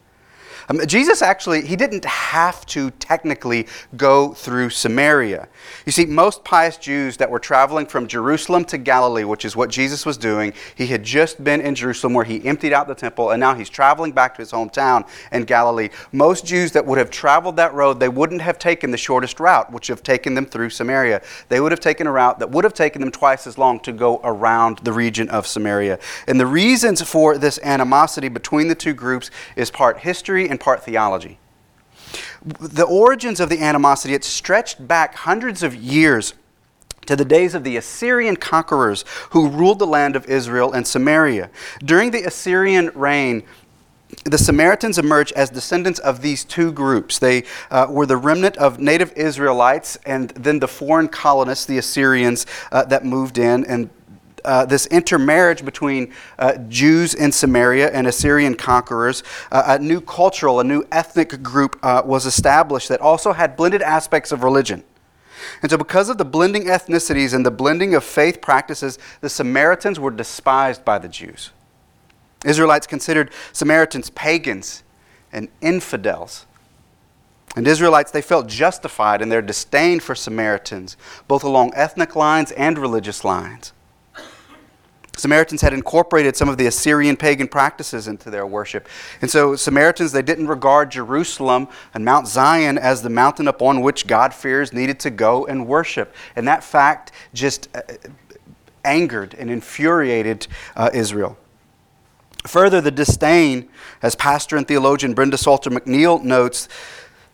Um, 0.68 0.86
Jesus 0.86 1.22
actually, 1.22 1.66
he 1.66 1.76
didn't 1.76 2.04
have 2.04 2.66
to 2.66 2.90
technically 2.92 3.66
go 3.96 4.34
through 4.34 4.70
Samaria. 4.70 5.48
You 5.86 5.92
see, 5.92 6.04
most 6.04 6.44
pious 6.44 6.76
Jews 6.76 7.16
that 7.16 7.30
were 7.30 7.38
traveling 7.38 7.86
from 7.86 8.06
Jerusalem 8.06 8.64
to 8.66 8.78
Galilee, 8.78 9.24
which 9.24 9.44
is 9.44 9.56
what 9.56 9.70
Jesus 9.70 10.04
was 10.04 10.18
doing, 10.18 10.52
he 10.74 10.86
had 10.86 11.02
just 11.02 11.42
been 11.42 11.60
in 11.60 11.74
Jerusalem 11.74 12.12
where 12.12 12.24
he 12.24 12.44
emptied 12.46 12.72
out 12.72 12.86
the 12.86 12.94
temple, 12.94 13.30
and 13.30 13.40
now 13.40 13.54
he's 13.54 13.70
traveling 13.70 14.12
back 14.12 14.34
to 14.34 14.42
his 14.42 14.52
hometown 14.52 15.08
in 15.32 15.44
Galilee. 15.44 15.88
Most 16.12 16.44
Jews 16.44 16.72
that 16.72 16.84
would 16.84 16.98
have 16.98 17.10
traveled 17.10 17.56
that 17.56 17.72
road, 17.72 17.98
they 17.98 18.08
wouldn't 18.08 18.42
have 18.42 18.58
taken 18.58 18.90
the 18.90 18.98
shortest 18.98 19.40
route, 19.40 19.72
which 19.72 19.88
would 19.88 19.98
have 19.98 20.02
taken 20.02 20.34
them 20.34 20.44
through 20.44 20.70
Samaria. 20.70 21.22
They 21.48 21.60
would 21.60 21.72
have 21.72 21.80
taken 21.80 22.06
a 22.06 22.12
route 22.12 22.38
that 22.40 22.50
would 22.50 22.64
have 22.64 22.74
taken 22.74 23.00
them 23.00 23.10
twice 23.10 23.46
as 23.46 23.56
long 23.56 23.80
to 23.80 23.92
go 23.92 24.20
around 24.22 24.78
the 24.78 24.92
region 24.92 25.30
of 25.30 25.46
Samaria. 25.46 25.98
And 26.26 26.38
the 26.38 26.46
reasons 26.46 27.00
for 27.00 27.38
this 27.38 27.58
animosity 27.62 28.28
between 28.28 28.68
the 28.68 28.74
two 28.74 28.92
groups 28.92 29.30
is 29.56 29.70
part 29.70 29.98
history 30.00 30.48
and 30.48 30.57
part 30.58 30.82
theology. 30.82 31.38
The 32.42 32.84
origins 32.84 33.40
of 33.40 33.48
the 33.48 33.60
animosity, 33.60 34.14
it 34.14 34.24
stretched 34.24 34.86
back 34.86 35.14
hundreds 35.14 35.62
of 35.62 35.74
years 35.74 36.34
to 37.06 37.16
the 37.16 37.24
days 37.24 37.54
of 37.54 37.64
the 37.64 37.76
Assyrian 37.76 38.36
conquerors 38.36 39.04
who 39.30 39.48
ruled 39.48 39.78
the 39.78 39.86
land 39.86 40.14
of 40.14 40.26
Israel 40.26 40.72
and 40.72 40.86
Samaria. 40.86 41.50
During 41.82 42.10
the 42.10 42.22
Assyrian 42.24 42.90
reign, 42.94 43.44
the 44.24 44.38
Samaritans 44.38 44.98
emerged 44.98 45.32
as 45.32 45.50
descendants 45.50 45.98
of 45.98 46.22
these 46.22 46.44
two 46.44 46.72
groups. 46.72 47.18
They 47.18 47.44
uh, 47.70 47.86
were 47.88 48.06
the 48.06 48.16
remnant 48.16 48.56
of 48.56 48.78
native 48.78 49.12
Israelites 49.12 49.96
and 50.06 50.30
then 50.30 50.60
the 50.60 50.68
foreign 50.68 51.08
colonists, 51.08 51.66
the 51.66 51.78
Assyrians, 51.78 52.46
uh, 52.72 52.84
that 52.84 53.04
moved 53.04 53.38
in 53.38 53.64
and 53.66 53.90
uh, 54.48 54.64
this 54.64 54.86
intermarriage 54.86 55.62
between 55.62 56.12
uh, 56.38 56.56
Jews 56.68 57.12
in 57.12 57.32
Samaria 57.32 57.90
and 57.90 58.06
Assyrian 58.06 58.54
conquerors, 58.54 59.22
uh, 59.52 59.62
a 59.66 59.78
new 59.78 60.00
cultural, 60.00 60.58
a 60.58 60.64
new 60.64 60.84
ethnic 60.90 61.42
group 61.42 61.78
uh, 61.82 62.00
was 62.02 62.24
established 62.24 62.88
that 62.88 63.02
also 63.02 63.34
had 63.34 63.56
blended 63.56 63.82
aspects 63.82 64.32
of 64.32 64.42
religion. 64.42 64.82
And 65.60 65.70
so, 65.70 65.76
because 65.76 66.08
of 66.08 66.16
the 66.16 66.24
blending 66.24 66.64
ethnicities 66.64 67.34
and 67.34 67.44
the 67.44 67.50
blending 67.50 67.94
of 67.94 68.02
faith 68.02 68.40
practices, 68.40 68.98
the 69.20 69.28
Samaritans 69.28 70.00
were 70.00 70.10
despised 70.10 70.82
by 70.82 70.98
the 70.98 71.08
Jews. 71.08 71.50
Israelites 72.44 72.86
considered 72.86 73.30
Samaritans 73.52 74.08
pagans 74.10 74.82
and 75.30 75.48
infidels. 75.60 76.46
And 77.54 77.66
Israelites, 77.68 78.10
they 78.10 78.22
felt 78.22 78.46
justified 78.46 79.20
in 79.20 79.28
their 79.28 79.42
disdain 79.42 80.00
for 80.00 80.14
Samaritans, 80.14 80.96
both 81.26 81.44
along 81.44 81.72
ethnic 81.74 82.16
lines 82.16 82.50
and 82.52 82.78
religious 82.78 83.24
lines. 83.24 83.72
Samaritans 85.18 85.60
had 85.62 85.72
incorporated 85.72 86.36
some 86.36 86.48
of 86.48 86.58
the 86.58 86.66
Assyrian 86.66 87.16
pagan 87.16 87.48
practices 87.48 88.06
into 88.06 88.30
their 88.30 88.46
worship. 88.46 88.88
And 89.20 89.30
so, 89.30 89.56
Samaritans, 89.56 90.12
they 90.12 90.22
didn't 90.22 90.46
regard 90.46 90.90
Jerusalem 90.90 91.68
and 91.92 92.04
Mount 92.04 92.28
Zion 92.28 92.78
as 92.78 93.02
the 93.02 93.10
mountain 93.10 93.48
upon 93.48 93.80
which 93.80 94.06
God 94.06 94.32
fears 94.32 94.72
needed 94.72 95.00
to 95.00 95.10
go 95.10 95.44
and 95.46 95.66
worship. 95.66 96.14
And 96.36 96.46
that 96.46 96.62
fact 96.62 97.12
just 97.34 97.68
uh, 97.74 97.82
angered 98.84 99.34
and 99.34 99.50
infuriated 99.50 100.46
uh, 100.76 100.90
Israel. 100.94 101.36
Further, 102.46 102.80
the 102.80 102.92
disdain, 102.92 103.68
as 104.00 104.14
pastor 104.14 104.56
and 104.56 104.66
theologian 104.66 105.12
Brenda 105.12 105.36
Salter 105.36 105.70
McNeil 105.70 106.22
notes, 106.22 106.68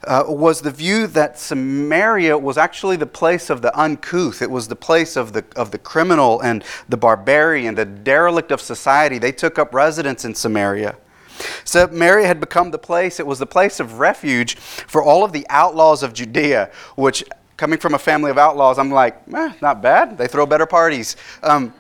uh, 0.07 0.25
was 0.29 0.61
the 0.61 0.71
view 0.71 1.07
that 1.09 1.39
Samaria 1.39 2.37
was 2.39 2.59
actually 2.59 2.97
the 2.97 3.07
place 3.07 3.51
of 3.51 3.63
the 3.63 3.77
uncouth. 3.79 4.43
It 4.43 4.51
was 4.51 4.69
the 4.69 4.77
place 4.77 5.17
of 5.17 5.33
the, 5.33 5.45
of 5.57 5.71
the 5.71 5.79
criminal 5.79 6.41
and 6.41 6.65
the 6.89 6.97
barbarian, 6.97 7.75
the 7.75 7.85
derelict 7.85 8.51
of 8.51 8.61
society. 8.61 9.19
They 9.19 9.33
took 9.33 9.59
up 9.59 9.75
residence 9.75 10.25
in 10.25 10.35
Samaria. 10.35 10.97
Samaria 11.65 12.27
had 12.27 12.41
become 12.41 12.71
the 12.71 12.79
place, 12.79 13.19
it 13.19 13.27
was 13.27 13.39
the 13.39 13.47
place 13.47 13.81
of 13.81 13.99
refuge 13.99 14.57
for 14.57 15.03
all 15.03 15.25
of 15.25 15.33
the 15.33 15.47
outlaws 15.49 16.03
of 16.03 16.13
Judea, 16.13 16.71
which, 16.97 17.25
coming 17.57 17.79
from 17.79 17.95
a 17.95 17.99
family 17.99 18.31
of 18.31 18.39
outlaws, 18.39 18.79
I'm 18.79 18.91
like, 18.91 19.21
eh, 19.35 19.53
not 19.61 19.83
bad. 19.83 20.17
They 20.17 20.29
throw 20.29 20.47
better 20.47 20.67
parties. 20.67 21.17
Um, 21.43 21.75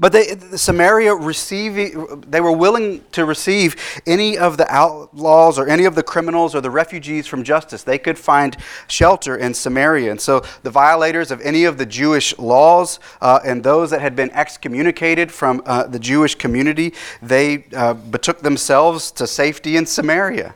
But 0.00 0.12
they, 0.12 0.36
Samaria 0.56 1.12
receiving, 1.12 2.20
they 2.20 2.40
were 2.40 2.52
willing 2.52 3.04
to 3.12 3.24
receive 3.24 3.74
any 4.06 4.38
of 4.38 4.56
the 4.56 4.72
outlaws 4.72 5.58
or 5.58 5.68
any 5.68 5.86
of 5.86 5.96
the 5.96 6.04
criminals 6.04 6.54
or 6.54 6.60
the 6.60 6.70
refugees 6.70 7.26
from 7.26 7.42
justice. 7.42 7.82
They 7.82 7.98
could 7.98 8.16
find 8.16 8.56
shelter 8.86 9.36
in 9.36 9.54
Samaria. 9.54 10.12
And 10.12 10.20
so 10.20 10.44
the 10.62 10.70
violators 10.70 11.32
of 11.32 11.40
any 11.40 11.64
of 11.64 11.78
the 11.78 11.86
Jewish 11.86 12.38
laws 12.38 13.00
uh, 13.20 13.40
and 13.44 13.64
those 13.64 13.90
that 13.90 14.00
had 14.00 14.14
been 14.14 14.30
excommunicated 14.30 15.32
from 15.32 15.62
uh, 15.66 15.88
the 15.88 15.98
Jewish 15.98 16.36
community, 16.36 16.94
they 17.20 17.64
uh, 17.74 17.94
betook 17.94 18.42
themselves 18.42 19.10
to 19.12 19.26
safety 19.26 19.76
in 19.76 19.84
Samaria. 19.84 20.54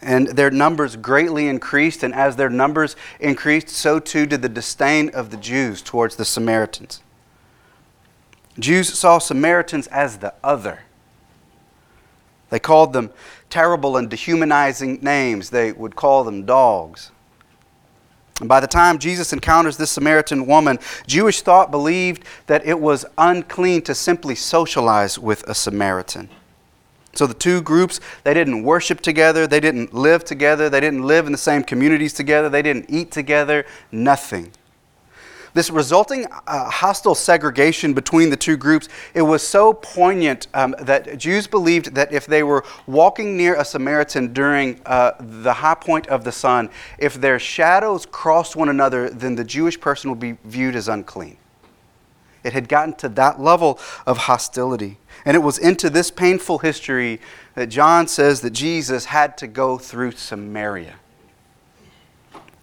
And 0.00 0.28
their 0.28 0.52
numbers 0.52 0.94
greatly 0.94 1.48
increased, 1.48 2.04
and 2.04 2.14
as 2.14 2.36
their 2.36 2.50
numbers 2.50 2.94
increased, 3.18 3.68
so 3.68 3.98
too 3.98 4.26
did 4.26 4.42
the 4.42 4.48
disdain 4.48 5.08
of 5.08 5.30
the 5.30 5.36
Jews 5.36 5.82
towards 5.82 6.14
the 6.14 6.24
Samaritans. 6.24 7.02
Jews 8.58 8.92
saw 8.98 9.18
Samaritans 9.18 9.86
as 9.88 10.18
the 10.18 10.34
other. 10.42 10.80
They 12.50 12.58
called 12.58 12.92
them 12.92 13.10
terrible 13.50 13.96
and 13.96 14.08
dehumanizing 14.08 15.00
names. 15.02 15.50
They 15.50 15.72
would 15.72 15.96
call 15.96 16.24
them 16.24 16.44
dogs. 16.44 17.10
And 18.40 18.48
by 18.48 18.60
the 18.60 18.66
time 18.66 18.98
Jesus 18.98 19.32
encounters 19.32 19.76
this 19.76 19.90
Samaritan 19.90 20.46
woman, 20.46 20.78
Jewish 21.06 21.42
thought 21.42 21.70
believed 21.70 22.24
that 22.46 22.64
it 22.64 22.78
was 22.78 23.04
unclean 23.16 23.82
to 23.82 23.94
simply 23.94 24.34
socialize 24.34 25.18
with 25.18 25.42
a 25.48 25.54
Samaritan. 25.54 26.28
So 27.14 27.26
the 27.26 27.34
two 27.34 27.60
groups, 27.62 28.00
they 28.22 28.32
didn't 28.32 28.62
worship 28.62 29.00
together, 29.00 29.46
they 29.46 29.58
didn't 29.58 29.92
live 29.92 30.24
together, 30.24 30.70
they 30.70 30.78
didn't 30.78 31.02
live 31.02 31.26
in 31.26 31.32
the 31.32 31.38
same 31.38 31.64
communities 31.64 32.12
together, 32.12 32.48
they 32.48 32.62
didn't 32.62 32.86
eat 32.88 33.10
together, 33.10 33.66
nothing. 33.90 34.52
This 35.58 35.70
resulting 35.70 36.24
uh, 36.46 36.70
hostile 36.70 37.16
segregation 37.16 37.92
between 37.92 38.30
the 38.30 38.36
two 38.36 38.56
groups, 38.56 38.88
it 39.12 39.22
was 39.22 39.42
so 39.42 39.72
poignant 39.72 40.46
um, 40.54 40.72
that 40.78 41.18
Jews 41.18 41.48
believed 41.48 41.96
that 41.96 42.12
if 42.12 42.26
they 42.26 42.44
were 42.44 42.64
walking 42.86 43.36
near 43.36 43.56
a 43.56 43.64
Samaritan 43.64 44.32
during 44.32 44.80
uh, 44.86 45.14
the 45.18 45.52
high 45.52 45.74
point 45.74 46.06
of 46.06 46.22
the 46.22 46.30
sun, 46.30 46.70
if 46.96 47.14
their 47.14 47.40
shadows 47.40 48.06
crossed 48.06 48.54
one 48.54 48.68
another, 48.68 49.10
then 49.10 49.34
the 49.34 49.42
Jewish 49.42 49.80
person 49.80 50.10
would 50.10 50.20
be 50.20 50.36
viewed 50.44 50.76
as 50.76 50.86
unclean. 50.86 51.38
It 52.44 52.52
had 52.52 52.68
gotten 52.68 52.94
to 52.98 53.08
that 53.08 53.40
level 53.40 53.80
of 54.06 54.16
hostility. 54.16 54.98
And 55.24 55.34
it 55.34 55.40
was 55.40 55.58
into 55.58 55.90
this 55.90 56.12
painful 56.12 56.58
history 56.58 57.20
that 57.56 57.66
John 57.66 58.06
says 58.06 58.42
that 58.42 58.50
Jesus 58.50 59.06
had 59.06 59.36
to 59.38 59.48
go 59.48 59.76
through 59.76 60.12
Samaria. 60.12 61.00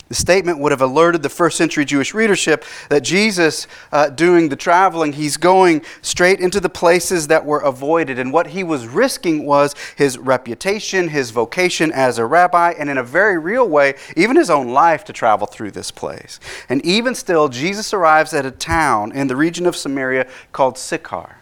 The 0.07 0.15
statement 0.15 0.59
would 0.59 0.71
have 0.71 0.83
alerted 0.83 1.23
the 1.23 1.29
first 1.29 1.57
century 1.57 1.83
Jewish 1.83 2.13
readership 2.13 2.63
that 2.89 3.01
Jesus, 3.01 3.65
uh, 3.91 4.09
doing 4.09 4.49
the 4.49 4.55
traveling, 4.55 5.13
he's 5.13 5.35
going 5.35 5.81
straight 6.03 6.39
into 6.39 6.59
the 6.59 6.69
places 6.69 7.27
that 7.27 7.43
were 7.43 7.59
avoided. 7.59 8.19
And 8.19 8.31
what 8.31 8.47
he 8.47 8.63
was 8.63 8.85
risking 8.85 9.45
was 9.45 9.73
his 9.95 10.19
reputation, 10.19 11.09
his 11.09 11.31
vocation 11.31 11.91
as 11.91 12.19
a 12.19 12.25
rabbi, 12.25 12.75
and 12.77 12.87
in 12.87 12.99
a 12.99 13.03
very 13.03 13.39
real 13.39 13.67
way, 13.67 13.95
even 14.15 14.35
his 14.35 14.51
own 14.51 14.69
life 14.69 15.03
to 15.05 15.13
travel 15.13 15.47
through 15.47 15.71
this 15.71 15.89
place. 15.89 16.39
And 16.69 16.85
even 16.85 17.15
still, 17.15 17.49
Jesus 17.49 17.91
arrives 17.91 18.31
at 18.35 18.45
a 18.45 18.51
town 18.51 19.11
in 19.11 19.25
the 19.25 19.35
region 19.35 19.65
of 19.65 19.75
Samaria 19.75 20.27
called 20.51 20.77
Sychar. 20.77 21.37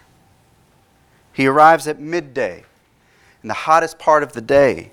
He 1.33 1.47
arrives 1.47 1.85
at 1.85 1.99
midday, 1.99 2.63
in 3.41 3.49
the 3.49 3.53
hottest 3.53 3.99
part 3.99 4.23
of 4.23 4.31
the 4.31 4.41
day, 4.41 4.91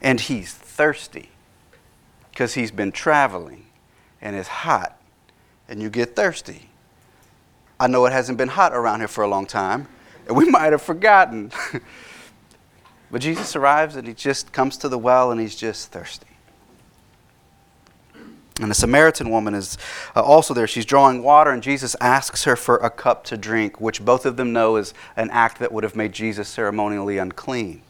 and 0.00 0.20
he's 0.20 0.52
thirsty 0.52 1.31
because 2.32 2.54
he's 2.54 2.70
been 2.70 2.90
traveling 2.90 3.66
and 4.20 4.34
it's 4.34 4.48
hot 4.48 4.98
and 5.68 5.80
you 5.80 5.90
get 5.90 6.16
thirsty. 6.16 6.70
I 7.78 7.86
know 7.86 8.06
it 8.06 8.12
hasn't 8.12 8.38
been 8.38 8.48
hot 8.48 8.72
around 8.72 9.00
here 9.00 9.08
for 9.08 9.22
a 9.22 9.28
long 9.28 9.46
time, 9.46 9.88
and 10.26 10.36
we 10.36 10.44
might 10.50 10.72
have 10.72 10.82
forgotten. 10.82 11.52
but 13.10 13.20
Jesus 13.20 13.54
arrives 13.54 13.96
and 13.96 14.06
he 14.06 14.14
just 14.14 14.52
comes 14.52 14.76
to 14.78 14.88
the 14.88 14.98
well 14.98 15.30
and 15.30 15.40
he's 15.40 15.56
just 15.56 15.92
thirsty. 15.92 16.26
And 18.60 18.70
the 18.70 18.74
Samaritan 18.74 19.30
woman 19.30 19.54
is 19.54 19.78
uh, 20.14 20.22
also 20.22 20.52
there. 20.54 20.66
She's 20.66 20.84
drawing 20.84 21.22
water, 21.22 21.50
and 21.50 21.62
Jesus 21.62 21.96
asks 22.00 22.44
her 22.44 22.54
for 22.54 22.76
a 22.76 22.90
cup 22.90 23.24
to 23.24 23.36
drink, 23.36 23.80
which 23.80 24.04
both 24.04 24.26
of 24.26 24.36
them 24.36 24.52
know 24.52 24.76
is 24.76 24.92
an 25.16 25.30
act 25.30 25.58
that 25.58 25.72
would 25.72 25.84
have 25.84 25.96
made 25.96 26.12
Jesus 26.12 26.48
ceremonially 26.48 27.16
unclean. 27.16 27.82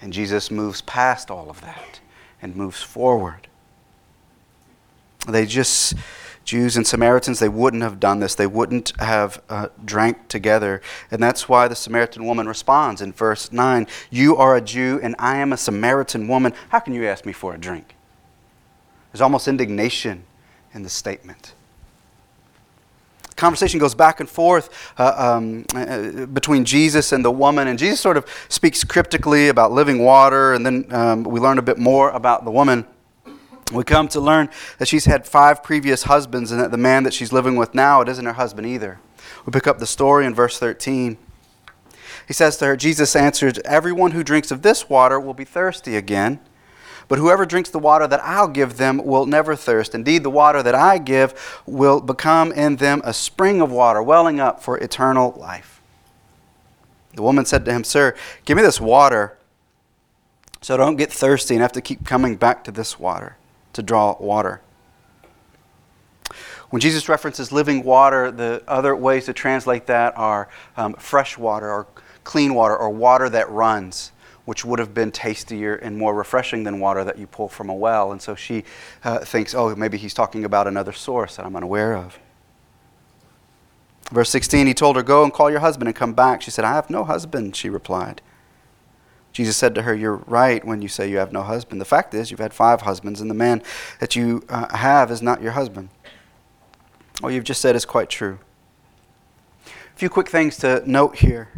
And 0.00 0.12
Jesus 0.12 0.50
moves 0.50 0.80
past 0.80 1.30
all 1.30 1.50
of 1.50 1.60
that 1.60 2.00
and 2.40 2.56
moves 2.56 2.82
forward. 2.82 3.46
They 5.28 5.46
just, 5.46 5.94
Jews 6.44 6.76
and 6.76 6.86
Samaritans, 6.86 7.38
they 7.38 7.48
wouldn't 7.48 7.82
have 7.82 8.00
done 8.00 8.20
this. 8.20 8.34
They 8.34 8.46
wouldn't 8.46 8.92
have 9.00 9.42
uh, 9.48 9.68
drank 9.84 10.28
together. 10.28 10.80
And 11.10 11.22
that's 11.22 11.48
why 11.48 11.68
the 11.68 11.76
Samaritan 11.76 12.24
woman 12.24 12.48
responds 12.48 13.00
in 13.00 13.12
verse 13.12 13.52
9 13.52 13.86
You 14.10 14.36
are 14.36 14.56
a 14.56 14.60
Jew, 14.60 14.98
and 15.02 15.14
I 15.18 15.38
am 15.38 15.52
a 15.52 15.56
Samaritan 15.56 16.28
woman. 16.28 16.52
How 16.70 16.80
can 16.80 16.94
you 16.94 17.06
ask 17.06 17.26
me 17.26 17.32
for 17.32 17.54
a 17.54 17.58
drink? 17.58 17.94
There's 19.12 19.20
almost 19.20 19.48
indignation 19.48 20.24
in 20.72 20.82
the 20.82 20.88
statement. 20.88 21.54
Conversation 23.36 23.80
goes 23.80 23.94
back 23.94 24.20
and 24.20 24.28
forth 24.28 24.92
uh, 24.98 25.14
um, 25.16 25.64
uh, 25.74 26.26
between 26.26 26.64
Jesus 26.64 27.12
and 27.12 27.24
the 27.24 27.30
woman, 27.30 27.68
and 27.68 27.78
Jesus 27.78 27.98
sort 27.98 28.18
of 28.18 28.26
speaks 28.50 28.84
cryptically 28.84 29.48
about 29.48 29.72
living 29.72 30.04
water, 30.04 30.52
and 30.52 30.64
then 30.64 30.86
um, 30.90 31.24
we 31.24 31.40
learn 31.40 31.58
a 31.58 31.62
bit 31.62 31.78
more 31.78 32.10
about 32.10 32.44
the 32.44 32.50
woman. 32.50 32.84
We 33.70 33.84
come 33.84 34.08
to 34.08 34.20
learn 34.20 34.48
that 34.78 34.88
she's 34.88 35.04
had 35.04 35.26
five 35.26 35.62
previous 35.62 36.04
husbands, 36.04 36.50
and 36.50 36.60
that 36.60 36.70
the 36.70 36.76
man 36.76 37.04
that 37.04 37.14
she's 37.14 37.32
living 37.32 37.56
with 37.56 37.74
now, 37.74 38.00
it 38.00 38.08
isn't 38.08 38.24
her 38.24 38.32
husband 38.32 38.66
either. 38.66 38.98
We 39.46 39.52
pick 39.52 39.66
up 39.66 39.78
the 39.78 39.86
story 39.86 40.26
in 40.26 40.34
verse 40.34 40.58
13. 40.58 41.16
He 42.26 42.32
says 42.32 42.56
to 42.58 42.66
her, 42.66 42.76
Jesus 42.76 43.14
answered, 43.14 43.58
Everyone 43.64 44.10
who 44.10 44.24
drinks 44.24 44.50
of 44.50 44.62
this 44.62 44.88
water 44.88 45.20
will 45.20 45.34
be 45.34 45.44
thirsty 45.44 45.96
again. 45.96 46.40
But 47.08 47.18
whoever 47.18 47.44
drinks 47.44 47.70
the 47.70 47.78
water 47.80 48.06
that 48.06 48.22
I'll 48.22 48.48
give 48.48 48.76
them 48.76 49.04
will 49.04 49.26
never 49.26 49.56
thirst. 49.56 49.96
Indeed, 49.96 50.22
the 50.22 50.30
water 50.30 50.62
that 50.62 50.76
I 50.76 50.98
give 50.98 51.60
will 51.66 52.00
become 52.00 52.52
in 52.52 52.76
them 52.76 53.02
a 53.04 53.12
spring 53.12 53.60
of 53.60 53.72
water, 53.72 54.00
welling 54.00 54.38
up 54.38 54.62
for 54.62 54.78
eternal 54.78 55.34
life. 55.36 55.80
The 57.14 57.22
woman 57.22 57.46
said 57.46 57.64
to 57.64 57.72
him, 57.72 57.82
Sir, 57.82 58.14
give 58.44 58.56
me 58.56 58.62
this 58.62 58.80
water 58.80 59.36
so 60.60 60.74
I 60.74 60.76
don't 60.76 60.96
get 60.96 61.12
thirsty 61.12 61.54
and 61.54 61.62
have 61.62 61.72
to 61.72 61.80
keep 61.80 62.04
coming 62.04 62.36
back 62.36 62.62
to 62.64 62.70
this 62.70 62.98
water 63.00 63.36
to 63.72 63.82
draw 63.82 64.16
water. 64.18 64.60
When 66.70 66.80
Jesus 66.80 67.08
references 67.08 67.50
living 67.50 67.82
water, 67.82 68.30
the 68.30 68.62
other 68.68 68.94
ways 68.94 69.26
to 69.26 69.32
translate 69.32 69.86
that 69.86 70.16
are 70.16 70.48
um, 70.76 70.94
fresh 70.94 71.36
water 71.36 71.68
or 71.68 71.86
clean 72.22 72.54
water 72.54 72.76
or 72.76 72.90
water 72.90 73.28
that 73.28 73.50
runs 73.50 74.12
which 74.50 74.64
would 74.64 74.80
have 74.80 74.92
been 74.92 75.12
tastier 75.12 75.76
and 75.76 75.96
more 75.96 76.12
refreshing 76.12 76.64
than 76.64 76.80
water 76.80 77.04
that 77.04 77.16
you 77.16 77.24
pull 77.24 77.48
from 77.48 77.68
a 77.68 77.74
well. 77.74 78.10
And 78.10 78.20
so 78.20 78.34
she 78.34 78.64
uh, 79.04 79.20
thinks, 79.20 79.54
oh, 79.54 79.76
maybe 79.76 79.96
he's 79.96 80.12
talking 80.12 80.44
about 80.44 80.66
another 80.66 80.92
source 80.92 81.36
that 81.36 81.46
I'm 81.46 81.54
unaware 81.54 81.94
of. 81.94 82.18
Verse 84.10 84.28
16, 84.30 84.66
he 84.66 84.74
told 84.74 84.96
her, 84.96 85.04
Go 85.04 85.22
and 85.22 85.32
call 85.32 85.52
your 85.52 85.60
husband 85.60 85.86
and 85.86 85.94
come 85.94 86.14
back. 86.14 86.42
She 86.42 86.50
said, 86.50 86.64
I 86.64 86.72
have 86.72 86.90
no 86.90 87.04
husband, 87.04 87.54
she 87.54 87.70
replied. 87.70 88.22
Jesus 89.32 89.56
said 89.56 89.74
to 89.76 89.82
her, 89.82 89.94
You're 89.94 90.16
right 90.16 90.64
when 90.64 90.82
you 90.82 90.88
say 90.88 91.08
you 91.10 91.18
have 91.18 91.32
no 91.32 91.42
husband. 91.42 91.80
The 91.80 91.86
fact 91.86 92.14
is, 92.14 92.30
you've 92.30 92.40
had 92.40 92.52
five 92.52 92.82
husbands, 92.82 93.20
and 93.20 93.30
the 93.30 93.34
man 93.34 93.62
that 94.00 94.16
you 94.16 94.42
uh, 94.48 94.76
have 94.76 95.10
is 95.10 95.22
not 95.22 95.42
your 95.42 95.52
husband. 95.52 95.88
What 97.20 97.32
you've 97.32 97.44
just 97.44 97.60
said 97.60 97.76
is 97.76 97.84
quite 97.84 98.08
true. 98.08 98.38
A 99.66 99.96
few 99.96 100.08
quick 100.08 100.28
things 100.28 100.56
to 100.58 100.82
note 100.90 101.16
here. 101.16 101.48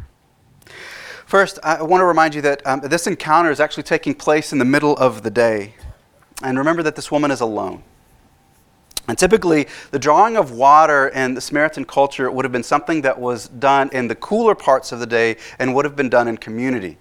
First, 1.26 1.58
I 1.62 1.82
want 1.82 2.02
to 2.02 2.04
remind 2.04 2.34
you 2.34 2.42
that 2.42 2.66
um, 2.66 2.80
this 2.80 3.06
encounter 3.06 3.50
is 3.50 3.58
actually 3.58 3.84
taking 3.84 4.14
place 4.14 4.52
in 4.52 4.58
the 4.58 4.64
middle 4.64 4.96
of 4.96 5.22
the 5.22 5.30
day. 5.30 5.76
And 6.42 6.58
remember 6.58 6.82
that 6.82 6.96
this 6.96 7.10
woman 7.10 7.30
is 7.30 7.40
alone. 7.40 7.82
And 9.08 9.18
typically, 9.18 9.66
the 9.90 9.98
drawing 9.98 10.36
of 10.36 10.52
water 10.52 11.08
in 11.08 11.34
the 11.34 11.40
Samaritan 11.40 11.84
culture 11.84 12.30
would 12.30 12.44
have 12.44 12.52
been 12.52 12.62
something 12.62 13.02
that 13.02 13.18
was 13.18 13.48
done 13.48 13.88
in 13.92 14.08
the 14.08 14.14
cooler 14.14 14.54
parts 14.54 14.92
of 14.92 15.00
the 15.00 15.06
day 15.06 15.36
and 15.58 15.74
would 15.74 15.84
have 15.84 15.96
been 15.96 16.08
done 16.08 16.28
in 16.28 16.36
community. 16.36 16.98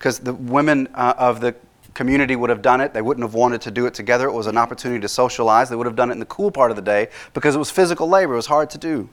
Because 0.00 0.18
the 0.18 0.32
women 0.32 0.88
uh, 0.94 1.12
of 1.18 1.42
the 1.42 1.54
community 1.92 2.34
would 2.34 2.48
have 2.48 2.62
done 2.62 2.80
it. 2.80 2.94
They 2.94 3.02
wouldn't 3.02 3.22
have 3.22 3.34
wanted 3.34 3.60
to 3.60 3.70
do 3.70 3.84
it 3.84 3.92
together. 3.92 4.26
It 4.26 4.32
was 4.32 4.46
an 4.46 4.56
opportunity 4.56 4.98
to 5.02 5.08
socialize. 5.08 5.68
They 5.68 5.76
would 5.76 5.86
have 5.86 5.94
done 5.94 6.08
it 6.08 6.14
in 6.14 6.20
the 6.20 6.24
cool 6.24 6.50
part 6.50 6.70
of 6.70 6.76
the 6.76 6.82
day 6.82 7.08
because 7.34 7.54
it 7.54 7.58
was 7.58 7.70
physical 7.70 8.08
labor. 8.08 8.32
It 8.32 8.36
was 8.36 8.46
hard 8.46 8.70
to 8.70 8.78
do. 8.78 9.10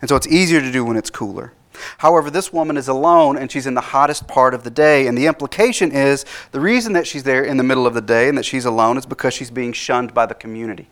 And 0.00 0.08
so 0.08 0.16
it's 0.16 0.26
easier 0.26 0.62
to 0.62 0.72
do 0.72 0.86
when 0.86 0.96
it's 0.96 1.10
cooler. 1.10 1.52
However, 1.98 2.30
this 2.30 2.50
woman 2.50 2.78
is 2.78 2.88
alone 2.88 3.36
and 3.36 3.52
she's 3.52 3.66
in 3.66 3.74
the 3.74 3.82
hottest 3.82 4.26
part 4.26 4.54
of 4.54 4.64
the 4.64 4.70
day. 4.70 5.06
And 5.06 5.18
the 5.18 5.26
implication 5.26 5.92
is 5.92 6.24
the 6.50 6.60
reason 6.60 6.94
that 6.94 7.06
she's 7.06 7.24
there 7.24 7.44
in 7.44 7.58
the 7.58 7.62
middle 7.62 7.86
of 7.86 7.92
the 7.92 8.00
day 8.00 8.30
and 8.30 8.38
that 8.38 8.46
she's 8.46 8.64
alone 8.64 8.96
is 8.96 9.04
because 9.04 9.34
she's 9.34 9.50
being 9.50 9.74
shunned 9.74 10.14
by 10.14 10.24
the 10.24 10.34
community, 10.34 10.88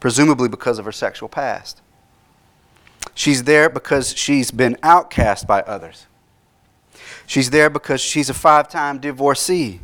presumably 0.00 0.48
because 0.48 0.78
of 0.78 0.86
her 0.86 0.92
sexual 0.92 1.28
past. 1.28 1.82
She's 3.14 3.44
there 3.44 3.68
because 3.68 4.16
she's 4.16 4.50
been 4.50 4.78
outcast 4.82 5.46
by 5.46 5.60
others. 5.60 6.06
She's 7.26 7.50
there 7.50 7.68
because 7.68 8.00
she's 8.00 8.30
a 8.30 8.34
five 8.34 8.68
time 8.68 8.98
divorcee. 8.98 9.80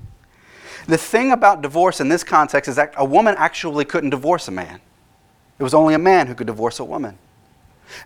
The 0.86 0.98
thing 0.98 1.30
about 1.30 1.62
divorce 1.62 2.00
in 2.00 2.08
this 2.08 2.24
context 2.24 2.68
is 2.68 2.76
that 2.76 2.94
a 2.96 3.04
woman 3.04 3.34
actually 3.38 3.84
couldn't 3.84 4.10
divorce 4.10 4.48
a 4.48 4.52
man, 4.52 4.80
it 5.58 5.62
was 5.62 5.74
only 5.74 5.94
a 5.94 5.98
man 5.98 6.26
who 6.26 6.34
could 6.34 6.46
divorce 6.46 6.80
a 6.80 6.84
woman. 6.84 7.18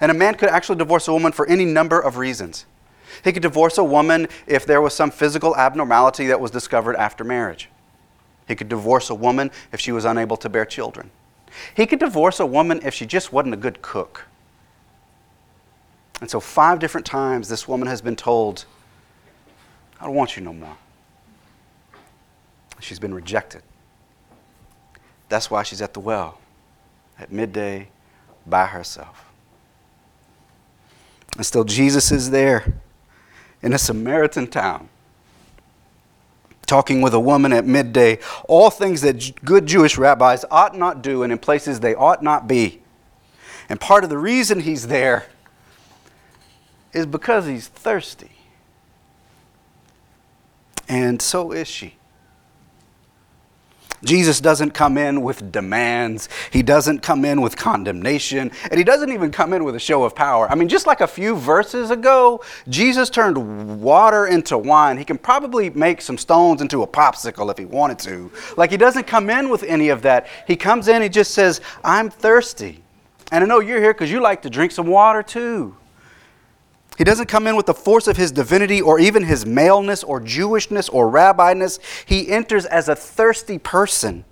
And 0.00 0.10
a 0.10 0.14
man 0.14 0.34
could 0.34 0.48
actually 0.48 0.78
divorce 0.78 1.06
a 1.08 1.12
woman 1.12 1.32
for 1.32 1.46
any 1.46 1.64
number 1.64 2.00
of 2.00 2.16
reasons. 2.16 2.66
He 3.22 3.32
could 3.32 3.42
divorce 3.42 3.78
a 3.78 3.84
woman 3.84 4.28
if 4.46 4.66
there 4.66 4.80
was 4.80 4.94
some 4.94 5.10
physical 5.10 5.56
abnormality 5.56 6.26
that 6.26 6.40
was 6.40 6.50
discovered 6.50 6.96
after 6.96 7.24
marriage. 7.24 7.68
He 8.48 8.54
could 8.54 8.68
divorce 8.68 9.10
a 9.10 9.14
woman 9.14 9.50
if 9.72 9.80
she 9.80 9.92
was 9.92 10.04
unable 10.04 10.36
to 10.38 10.48
bear 10.48 10.64
children. 10.64 11.10
He 11.74 11.86
could 11.86 11.98
divorce 11.98 12.40
a 12.40 12.46
woman 12.46 12.80
if 12.84 12.94
she 12.94 13.06
just 13.06 13.32
wasn't 13.32 13.54
a 13.54 13.58
good 13.58 13.80
cook. 13.80 14.26
And 16.20 16.30
so, 16.30 16.40
five 16.40 16.78
different 16.78 17.06
times, 17.06 17.48
this 17.48 17.68
woman 17.68 17.88
has 17.88 18.00
been 18.00 18.16
told, 18.16 18.64
I 20.00 20.04
don't 20.04 20.14
want 20.14 20.36
you 20.36 20.42
no 20.42 20.52
more. 20.52 20.76
She's 22.80 22.98
been 22.98 23.14
rejected. 23.14 23.62
That's 25.28 25.50
why 25.50 25.62
she's 25.62 25.80
at 25.80 25.94
the 25.94 26.00
well 26.00 26.38
at 27.18 27.32
midday 27.32 27.88
by 28.46 28.66
herself. 28.66 29.24
And 31.36 31.44
still, 31.44 31.64
Jesus 31.64 32.12
is 32.12 32.30
there 32.30 32.74
in 33.62 33.72
a 33.72 33.78
Samaritan 33.78 34.46
town 34.46 34.88
talking 36.66 37.00
with 37.00 37.14
a 37.14 37.20
woman 37.20 37.52
at 37.52 37.64
midday, 37.64 38.18
all 38.48 38.70
things 38.70 39.00
that 39.00 39.44
good 39.44 39.66
Jewish 39.66 39.96
rabbis 39.96 40.44
ought 40.50 40.76
not 40.76 41.00
do 41.00 41.22
and 41.22 41.32
in 41.32 41.38
places 41.38 41.80
they 41.80 41.94
ought 41.94 42.22
not 42.22 42.48
be. 42.48 42.82
And 43.68 43.80
part 43.80 44.04
of 44.04 44.10
the 44.10 44.18
reason 44.18 44.60
he's 44.60 44.88
there 44.88 45.26
is 46.92 47.06
because 47.06 47.46
he's 47.46 47.68
thirsty. 47.68 48.35
And 50.88 51.20
so 51.20 51.52
is 51.52 51.68
she. 51.68 51.96
Jesus 54.04 54.40
doesn't 54.40 54.72
come 54.72 54.98
in 54.98 55.22
with 55.22 55.50
demands. 55.50 56.28
He 56.50 56.62
doesn't 56.62 57.00
come 57.00 57.24
in 57.24 57.40
with 57.40 57.56
condemnation. 57.56 58.52
And 58.70 58.78
he 58.78 58.84
doesn't 58.84 59.10
even 59.10 59.30
come 59.30 59.52
in 59.52 59.64
with 59.64 59.74
a 59.74 59.80
show 59.80 60.04
of 60.04 60.14
power. 60.14 60.48
I 60.50 60.54
mean, 60.54 60.68
just 60.68 60.86
like 60.86 61.00
a 61.00 61.06
few 61.06 61.34
verses 61.34 61.90
ago, 61.90 62.42
Jesus 62.68 63.08
turned 63.08 63.80
water 63.80 64.26
into 64.26 64.58
wine. 64.58 64.98
He 64.98 65.04
can 65.04 65.18
probably 65.18 65.70
make 65.70 66.00
some 66.00 66.18
stones 66.18 66.60
into 66.60 66.82
a 66.82 66.86
popsicle 66.86 67.50
if 67.50 67.58
he 67.58 67.64
wanted 67.64 67.98
to. 68.00 68.30
Like, 68.56 68.70
he 68.70 68.76
doesn't 68.76 69.06
come 69.06 69.30
in 69.30 69.48
with 69.48 69.62
any 69.62 69.88
of 69.88 70.02
that. 70.02 70.26
He 70.46 70.56
comes 70.56 70.88
in, 70.88 71.02
he 71.02 71.08
just 71.08 71.32
says, 71.32 71.60
I'm 71.82 72.10
thirsty. 72.10 72.82
And 73.32 73.42
I 73.42 73.46
know 73.46 73.60
you're 73.60 73.80
here 73.80 73.92
because 73.92 74.10
you 74.10 74.20
like 74.20 74.42
to 74.42 74.50
drink 74.50 74.72
some 74.72 74.86
water 74.86 75.22
too. 75.22 75.74
He 76.96 77.04
doesn't 77.04 77.26
come 77.26 77.46
in 77.46 77.56
with 77.56 77.66
the 77.66 77.74
force 77.74 78.06
of 78.06 78.16
his 78.16 78.32
divinity 78.32 78.80
or 78.80 78.98
even 78.98 79.24
his 79.24 79.44
maleness 79.44 80.02
or 80.02 80.20
Jewishness 80.20 80.92
or 80.92 81.08
rabbiness. 81.08 81.78
He 82.06 82.28
enters 82.30 82.64
as 82.64 82.88
a 82.88 82.96
thirsty 82.96 83.58
person. 83.58 84.24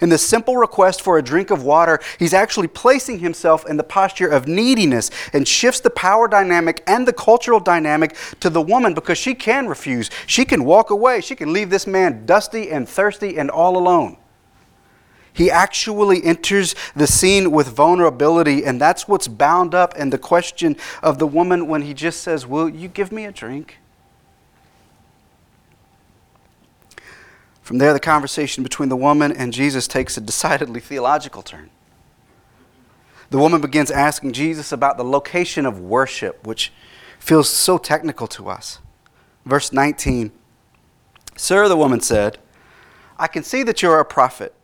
In 0.00 0.08
the 0.08 0.18
simple 0.18 0.56
request 0.56 1.02
for 1.02 1.18
a 1.18 1.22
drink 1.22 1.50
of 1.50 1.64
water, 1.64 2.00
he's 2.18 2.34
actually 2.34 2.68
placing 2.68 3.18
himself 3.18 3.66
in 3.66 3.76
the 3.76 3.84
posture 3.84 4.28
of 4.28 4.46
neediness 4.46 5.10
and 5.32 5.46
shifts 5.46 5.80
the 5.80 5.90
power 5.90 6.28
dynamic 6.28 6.82
and 6.86 7.06
the 7.06 7.12
cultural 7.12 7.60
dynamic 7.60 8.16
to 8.40 8.48
the 8.48 8.62
woman 8.62 8.94
because 8.94 9.18
she 9.18 9.34
can 9.34 9.66
refuse. 9.66 10.10
She 10.26 10.44
can 10.44 10.64
walk 10.64 10.90
away. 10.90 11.20
She 11.20 11.34
can 11.34 11.52
leave 11.52 11.70
this 11.70 11.86
man 11.86 12.26
dusty 12.26 12.70
and 12.70 12.88
thirsty 12.88 13.38
and 13.38 13.50
all 13.50 13.76
alone. 13.76 14.16
He 15.32 15.50
actually 15.50 16.22
enters 16.24 16.74
the 16.94 17.06
scene 17.06 17.50
with 17.50 17.68
vulnerability, 17.68 18.64
and 18.64 18.80
that's 18.80 19.08
what's 19.08 19.28
bound 19.28 19.74
up 19.74 19.96
in 19.96 20.10
the 20.10 20.18
question 20.18 20.76
of 21.02 21.18
the 21.18 21.26
woman 21.26 21.68
when 21.68 21.82
he 21.82 21.94
just 21.94 22.20
says, 22.20 22.46
Will 22.46 22.68
you 22.68 22.88
give 22.88 23.12
me 23.12 23.24
a 23.24 23.32
drink? 23.32 23.78
From 27.62 27.78
there, 27.78 27.92
the 27.92 28.00
conversation 28.00 28.62
between 28.62 28.88
the 28.88 28.96
woman 28.96 29.32
and 29.32 29.52
Jesus 29.52 29.86
takes 29.86 30.16
a 30.16 30.20
decidedly 30.20 30.80
theological 30.80 31.42
turn. 31.42 31.70
The 33.30 33.38
woman 33.38 33.62
begins 33.62 33.90
asking 33.90 34.32
Jesus 34.32 34.72
about 34.72 34.98
the 34.98 35.04
location 35.04 35.64
of 35.64 35.80
worship, 35.80 36.46
which 36.46 36.72
feels 37.18 37.48
so 37.48 37.78
technical 37.78 38.26
to 38.26 38.50
us. 38.50 38.80
Verse 39.46 39.72
19 39.72 40.32
Sir, 41.34 41.66
the 41.66 41.76
woman 41.76 42.00
said, 42.00 42.38
I 43.18 43.26
can 43.26 43.42
see 43.42 43.62
that 43.62 43.80
you're 43.80 44.00
a 44.00 44.04
prophet. 44.04 44.54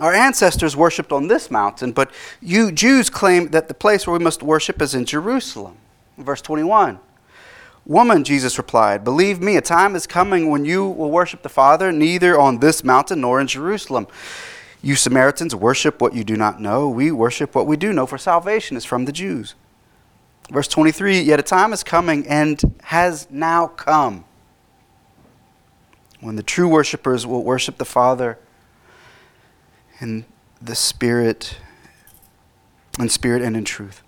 Our 0.00 0.14
ancestors 0.14 0.74
worshipped 0.74 1.12
on 1.12 1.28
this 1.28 1.50
mountain, 1.50 1.92
but 1.92 2.10
you 2.40 2.72
Jews 2.72 3.10
claim 3.10 3.48
that 3.48 3.68
the 3.68 3.74
place 3.74 4.06
where 4.06 4.18
we 4.18 4.24
must 4.24 4.42
worship 4.42 4.80
is 4.80 4.94
in 4.94 5.04
Jerusalem. 5.04 5.76
Verse 6.16 6.40
21. 6.40 6.98
Woman, 7.84 8.24
Jesus 8.24 8.58
replied, 8.58 9.04
Believe 9.04 9.40
me, 9.40 9.56
a 9.56 9.60
time 9.60 9.96
is 9.96 10.06
coming 10.06 10.50
when 10.50 10.64
you 10.64 10.86
will 10.88 11.10
worship 11.10 11.42
the 11.42 11.48
Father 11.48 11.90
neither 11.90 12.38
on 12.38 12.60
this 12.60 12.84
mountain 12.84 13.20
nor 13.20 13.40
in 13.40 13.48
Jerusalem. 13.48 14.06
You 14.80 14.94
Samaritans 14.94 15.54
worship 15.54 16.00
what 16.00 16.14
you 16.14 16.24
do 16.24 16.36
not 16.36 16.60
know. 16.60 16.88
We 16.88 17.10
worship 17.10 17.54
what 17.54 17.66
we 17.66 17.76
do 17.76 17.92
know, 17.92 18.06
for 18.06 18.18
salvation 18.18 18.76
is 18.76 18.84
from 18.84 19.04
the 19.04 19.12
Jews. 19.12 19.54
Verse 20.50 20.68
23 20.68 21.20
Yet 21.20 21.40
a 21.40 21.42
time 21.42 21.72
is 21.72 21.82
coming 21.82 22.26
and 22.26 22.60
has 22.84 23.28
now 23.30 23.66
come 23.66 24.24
when 26.20 26.36
the 26.36 26.42
true 26.42 26.68
worshippers 26.68 27.26
will 27.26 27.42
worship 27.42 27.78
the 27.78 27.84
Father 27.84 28.38
in 30.02 30.24
the 30.60 30.74
Spirit, 30.74 31.56
in 32.98 33.08
spirit 33.08 33.40
and 33.40 33.56
in 33.56 33.64
truth. 33.64 34.02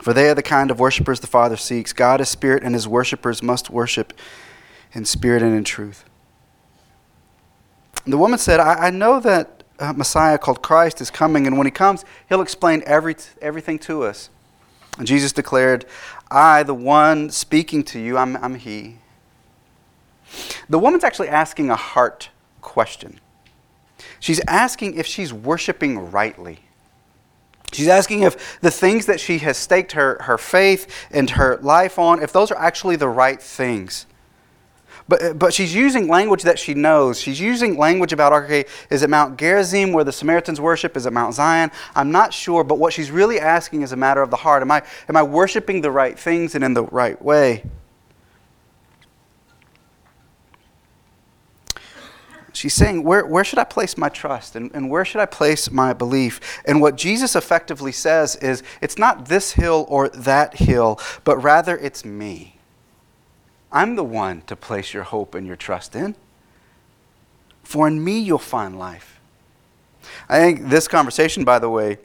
For 0.00 0.12
they 0.12 0.30
are 0.30 0.34
the 0.34 0.42
kind 0.42 0.70
of 0.70 0.78
worshippers 0.78 1.20
the 1.20 1.26
Father 1.26 1.56
seeks. 1.56 1.92
God 1.92 2.20
is 2.20 2.28
spirit, 2.28 2.62
and 2.62 2.74
his 2.74 2.86
worshippers 2.86 3.42
must 3.42 3.68
worship 3.68 4.12
in 4.92 5.04
spirit 5.04 5.42
and 5.42 5.54
in 5.54 5.64
truth. 5.64 6.04
The 8.06 8.16
woman 8.16 8.38
said, 8.38 8.60
I, 8.60 8.86
I 8.86 8.90
know 8.90 9.20
that 9.20 9.64
uh, 9.78 9.92
Messiah 9.92 10.38
called 10.38 10.62
Christ 10.62 11.00
is 11.00 11.10
coming, 11.10 11.46
and 11.46 11.58
when 11.58 11.66
he 11.66 11.70
comes, 11.70 12.04
he'll 12.28 12.40
explain 12.40 12.82
every, 12.86 13.16
everything 13.42 13.78
to 13.80 14.04
us. 14.04 14.30
And 14.96 15.06
Jesus 15.06 15.32
declared, 15.32 15.84
I, 16.30 16.62
the 16.62 16.74
one 16.74 17.30
speaking 17.30 17.82
to 17.84 17.98
you, 17.98 18.16
I'm, 18.16 18.36
I'm 18.36 18.54
he. 18.54 18.98
The 20.68 20.78
woman's 20.78 21.04
actually 21.04 21.28
asking 21.28 21.70
a 21.70 21.76
heart 21.76 22.30
question. 22.60 23.20
She's 24.20 24.40
asking 24.46 24.94
if 24.94 25.06
she's 25.06 25.32
worshiping 25.32 26.10
rightly. 26.10 26.60
She's 27.72 27.88
asking 27.88 28.22
if 28.22 28.60
the 28.60 28.70
things 28.70 29.06
that 29.06 29.20
she 29.20 29.38
has 29.38 29.58
staked 29.58 29.92
her, 29.92 30.18
her 30.22 30.38
faith 30.38 31.08
and 31.10 31.28
her 31.30 31.58
life 31.58 31.98
on, 31.98 32.22
if 32.22 32.32
those 32.32 32.50
are 32.50 32.58
actually 32.58 32.96
the 32.96 33.08
right 33.08 33.40
things. 33.40 34.06
But, 35.06 35.38
but 35.38 35.54
she's 35.54 35.74
using 35.74 36.06
language 36.06 36.42
that 36.42 36.58
she 36.58 36.74
knows. 36.74 37.18
She's 37.18 37.40
using 37.40 37.78
language 37.78 38.12
about, 38.12 38.32
okay, 38.44 38.66
is 38.90 39.02
it 39.02 39.08
Mount 39.08 39.38
Gerizim 39.38 39.92
where 39.92 40.04
the 40.04 40.12
Samaritans 40.12 40.60
worship? 40.60 40.96
Is 40.96 41.06
it 41.06 41.12
Mount 41.12 41.34
Zion? 41.34 41.70
I'm 41.94 42.10
not 42.10 42.34
sure, 42.34 42.62
but 42.62 42.78
what 42.78 42.92
she's 42.92 43.10
really 43.10 43.40
asking 43.40 43.82
is 43.82 43.92
a 43.92 43.96
matter 43.96 44.20
of 44.20 44.30
the 44.30 44.36
heart. 44.36 44.60
Am 44.60 44.70
I, 44.70 44.82
am 45.08 45.16
I 45.16 45.22
worshiping 45.22 45.80
the 45.80 45.90
right 45.90 46.18
things 46.18 46.54
and 46.54 46.62
in 46.62 46.74
the 46.74 46.84
right 46.84 47.20
way? 47.22 47.64
She's 52.58 52.74
saying, 52.74 53.04
where, 53.04 53.24
where 53.24 53.44
should 53.44 53.60
I 53.60 53.64
place 53.64 53.96
my 53.96 54.08
trust 54.08 54.56
and, 54.56 54.70
and 54.74 54.90
where 54.90 55.04
should 55.04 55.20
I 55.20 55.26
place 55.26 55.70
my 55.70 55.92
belief? 55.92 56.60
And 56.66 56.80
what 56.80 56.96
Jesus 56.96 57.36
effectively 57.36 57.92
says 57.92 58.34
is, 58.36 58.64
it's 58.82 58.98
not 58.98 59.26
this 59.26 59.52
hill 59.52 59.86
or 59.88 60.08
that 60.08 60.56
hill, 60.56 60.98
but 61.22 61.36
rather 61.38 61.78
it's 61.78 62.04
me. 62.04 62.56
I'm 63.70 63.94
the 63.94 64.02
one 64.02 64.42
to 64.42 64.56
place 64.56 64.92
your 64.92 65.04
hope 65.04 65.36
and 65.36 65.46
your 65.46 65.54
trust 65.54 65.94
in. 65.94 66.16
For 67.62 67.86
in 67.86 68.02
me 68.02 68.18
you'll 68.18 68.38
find 68.38 68.76
life. 68.76 69.20
I 70.28 70.40
think 70.40 70.68
this 70.68 70.88
conversation, 70.88 71.44
by 71.44 71.60
the 71.60 71.70
way, 71.70 71.98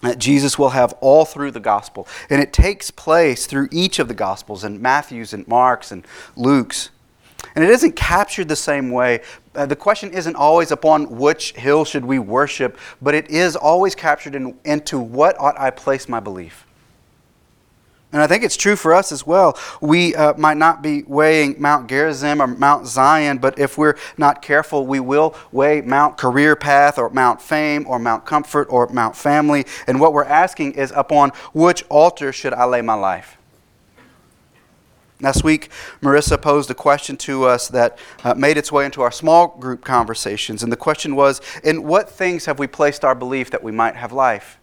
that 0.00 0.18
Jesus 0.18 0.58
will 0.58 0.70
have 0.70 0.94
all 1.02 1.26
through 1.26 1.50
the 1.50 1.60
gospel. 1.60 2.08
And 2.30 2.40
it 2.40 2.54
takes 2.54 2.90
place 2.90 3.44
through 3.44 3.68
each 3.70 3.98
of 3.98 4.08
the 4.08 4.14
gospels, 4.14 4.64
and 4.64 4.80
Matthew's 4.80 5.34
and 5.34 5.46
Mark's 5.46 5.92
and 5.92 6.06
Luke's. 6.36 6.88
And 7.54 7.62
it 7.62 7.70
isn't 7.70 7.96
captured 7.96 8.48
the 8.48 8.56
same 8.56 8.90
way. 8.90 9.20
Uh, 9.54 9.66
the 9.66 9.76
question 9.76 10.12
isn't 10.12 10.34
always 10.34 10.70
upon 10.70 11.18
which 11.18 11.52
hill 11.52 11.84
should 11.84 12.04
we 12.04 12.18
worship, 12.18 12.76
but 13.00 13.14
it 13.14 13.30
is 13.30 13.54
always 13.54 13.94
captured 13.94 14.34
in, 14.34 14.58
into 14.64 14.98
what 14.98 15.38
ought 15.38 15.58
I 15.58 15.70
place 15.70 16.08
my 16.08 16.20
belief. 16.20 16.66
And 18.14 18.22
I 18.22 18.28
think 18.28 18.44
it's 18.44 18.56
true 18.56 18.76
for 18.76 18.94
us 18.94 19.10
as 19.10 19.26
well. 19.26 19.58
We 19.80 20.14
uh, 20.14 20.34
might 20.34 20.56
not 20.56 20.82
be 20.82 21.02
weighing 21.02 21.60
Mount 21.60 21.88
Gerizim 21.88 22.40
or 22.40 22.46
Mount 22.46 22.86
Zion, 22.86 23.38
but 23.38 23.58
if 23.58 23.76
we're 23.76 23.96
not 24.16 24.40
careful, 24.40 24.86
we 24.86 25.00
will 25.00 25.34
weigh 25.50 25.80
Mount 25.80 26.16
Career 26.16 26.54
Path 26.54 26.96
or 26.96 27.10
Mount 27.10 27.42
Fame 27.42 27.84
or 27.88 27.98
Mount 27.98 28.24
Comfort 28.24 28.68
or 28.70 28.86
Mount 28.88 29.16
Family. 29.16 29.66
And 29.88 29.98
what 29.98 30.12
we're 30.12 30.22
asking 30.22 30.74
is 30.74 30.92
upon 30.94 31.30
which 31.52 31.84
altar 31.88 32.32
should 32.32 32.52
I 32.54 32.66
lay 32.66 32.82
my 32.82 32.94
life? 32.94 33.36
Last 35.20 35.44
week, 35.44 35.70
Marissa 36.02 36.40
posed 36.40 36.70
a 36.70 36.74
question 36.74 37.16
to 37.18 37.44
us 37.44 37.68
that 37.68 37.98
uh, 38.24 38.34
made 38.34 38.56
its 38.56 38.72
way 38.72 38.84
into 38.84 39.00
our 39.00 39.12
small 39.12 39.48
group 39.58 39.84
conversations. 39.84 40.62
And 40.62 40.72
the 40.72 40.76
question 40.76 41.14
was 41.14 41.40
In 41.62 41.84
what 41.84 42.10
things 42.10 42.46
have 42.46 42.58
we 42.58 42.66
placed 42.66 43.04
our 43.04 43.14
belief 43.14 43.50
that 43.50 43.62
we 43.62 43.72
might 43.72 43.96
have 43.96 44.12
life? 44.12 44.58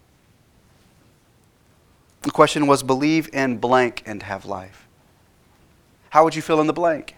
The 2.22 2.32
question 2.32 2.68
was 2.68 2.84
Believe 2.84 3.30
in 3.34 3.58
blank 3.58 4.04
and 4.06 4.24
have 4.24 4.46
life. 4.46 4.88
How 6.10 6.24
would 6.24 6.36
you 6.36 6.42
fill 6.42 6.60
in 6.60 6.68
the 6.68 6.74
blank? 6.74 7.16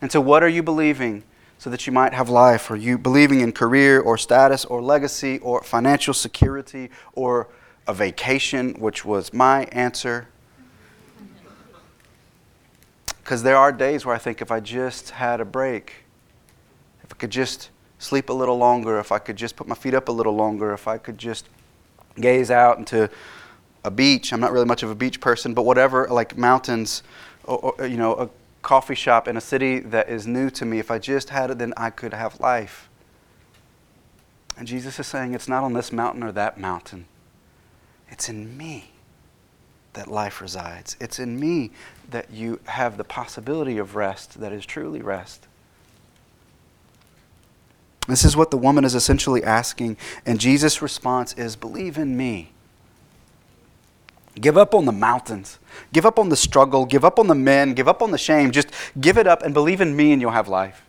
And 0.00 0.10
so, 0.10 0.20
what 0.20 0.42
are 0.42 0.48
you 0.48 0.62
believing 0.62 1.22
so 1.56 1.70
that 1.70 1.86
you 1.86 1.92
might 1.92 2.12
have 2.12 2.28
life? 2.28 2.70
Are 2.70 2.76
you 2.76 2.98
believing 2.98 3.40
in 3.40 3.52
career 3.52 4.00
or 4.00 4.18
status 4.18 4.64
or 4.64 4.82
legacy 4.82 5.38
or 5.38 5.62
financial 5.62 6.14
security 6.14 6.90
or 7.12 7.48
a 7.88 7.94
vacation, 7.94 8.74
which 8.74 9.04
was 9.04 9.32
my 9.32 9.64
answer. 9.72 10.28
Because 13.28 13.42
there 13.42 13.58
are 13.58 13.72
days 13.72 14.06
where 14.06 14.14
I 14.14 14.18
think 14.18 14.40
if 14.40 14.50
I 14.50 14.58
just 14.58 15.10
had 15.10 15.38
a 15.38 15.44
break, 15.44 15.92
if 17.04 17.12
I 17.12 17.14
could 17.16 17.28
just 17.28 17.68
sleep 17.98 18.30
a 18.30 18.32
little 18.32 18.56
longer, 18.56 18.98
if 18.98 19.12
I 19.12 19.18
could 19.18 19.36
just 19.36 19.54
put 19.54 19.68
my 19.68 19.74
feet 19.74 19.92
up 19.92 20.08
a 20.08 20.12
little 20.12 20.34
longer, 20.34 20.72
if 20.72 20.88
I 20.88 20.96
could 20.96 21.18
just 21.18 21.46
gaze 22.18 22.50
out 22.50 22.78
into 22.78 23.10
a 23.84 23.90
beach. 23.90 24.32
I'm 24.32 24.40
not 24.40 24.50
really 24.50 24.64
much 24.64 24.82
of 24.82 24.88
a 24.88 24.94
beach 24.94 25.20
person, 25.20 25.52
but 25.52 25.64
whatever, 25.64 26.08
like 26.08 26.38
mountains, 26.38 27.02
or, 27.44 27.74
or, 27.78 27.86
you 27.86 27.98
know, 27.98 28.14
a 28.14 28.30
coffee 28.62 28.94
shop 28.94 29.28
in 29.28 29.36
a 29.36 29.42
city 29.42 29.80
that 29.80 30.08
is 30.08 30.26
new 30.26 30.48
to 30.48 30.64
me. 30.64 30.78
If 30.78 30.90
I 30.90 30.98
just 30.98 31.28
had 31.28 31.50
it, 31.50 31.58
then 31.58 31.74
I 31.76 31.90
could 31.90 32.14
have 32.14 32.40
life. 32.40 32.88
And 34.56 34.66
Jesus 34.66 34.98
is 34.98 35.06
saying, 35.06 35.34
it's 35.34 35.48
not 35.48 35.64
on 35.64 35.74
this 35.74 35.92
mountain 35.92 36.22
or 36.22 36.32
that 36.32 36.58
mountain. 36.58 37.04
It's 38.08 38.30
in 38.30 38.56
me 38.56 38.92
that 39.98 40.08
life 40.08 40.40
resides. 40.40 40.96
It's 41.00 41.18
in 41.18 41.40
me 41.40 41.72
that 42.08 42.30
you 42.30 42.60
have 42.66 42.96
the 42.96 43.04
possibility 43.04 43.78
of 43.78 43.96
rest 43.96 44.40
that 44.40 44.52
is 44.52 44.64
truly 44.64 45.02
rest. 45.02 45.48
This 48.06 48.24
is 48.24 48.36
what 48.36 48.52
the 48.52 48.56
woman 48.56 48.84
is 48.84 48.94
essentially 48.94 49.42
asking, 49.42 49.96
and 50.24 50.38
Jesus' 50.38 50.80
response 50.80 51.32
is 51.32 51.56
believe 51.56 51.98
in 51.98 52.16
me. 52.16 52.52
Give 54.40 54.56
up 54.56 54.72
on 54.72 54.84
the 54.84 54.92
mountains. 54.92 55.58
Give 55.92 56.06
up 56.06 56.16
on 56.16 56.28
the 56.28 56.36
struggle. 56.36 56.86
Give 56.86 57.04
up 57.04 57.18
on 57.18 57.26
the 57.26 57.34
men. 57.34 57.74
Give 57.74 57.88
up 57.88 58.00
on 58.00 58.12
the 58.12 58.18
shame. 58.18 58.52
Just 58.52 58.68
give 59.00 59.18
it 59.18 59.26
up 59.26 59.42
and 59.42 59.52
believe 59.52 59.80
in 59.80 59.96
me, 59.96 60.12
and 60.12 60.22
you'll 60.22 60.30
have 60.30 60.46
life. 60.46 60.84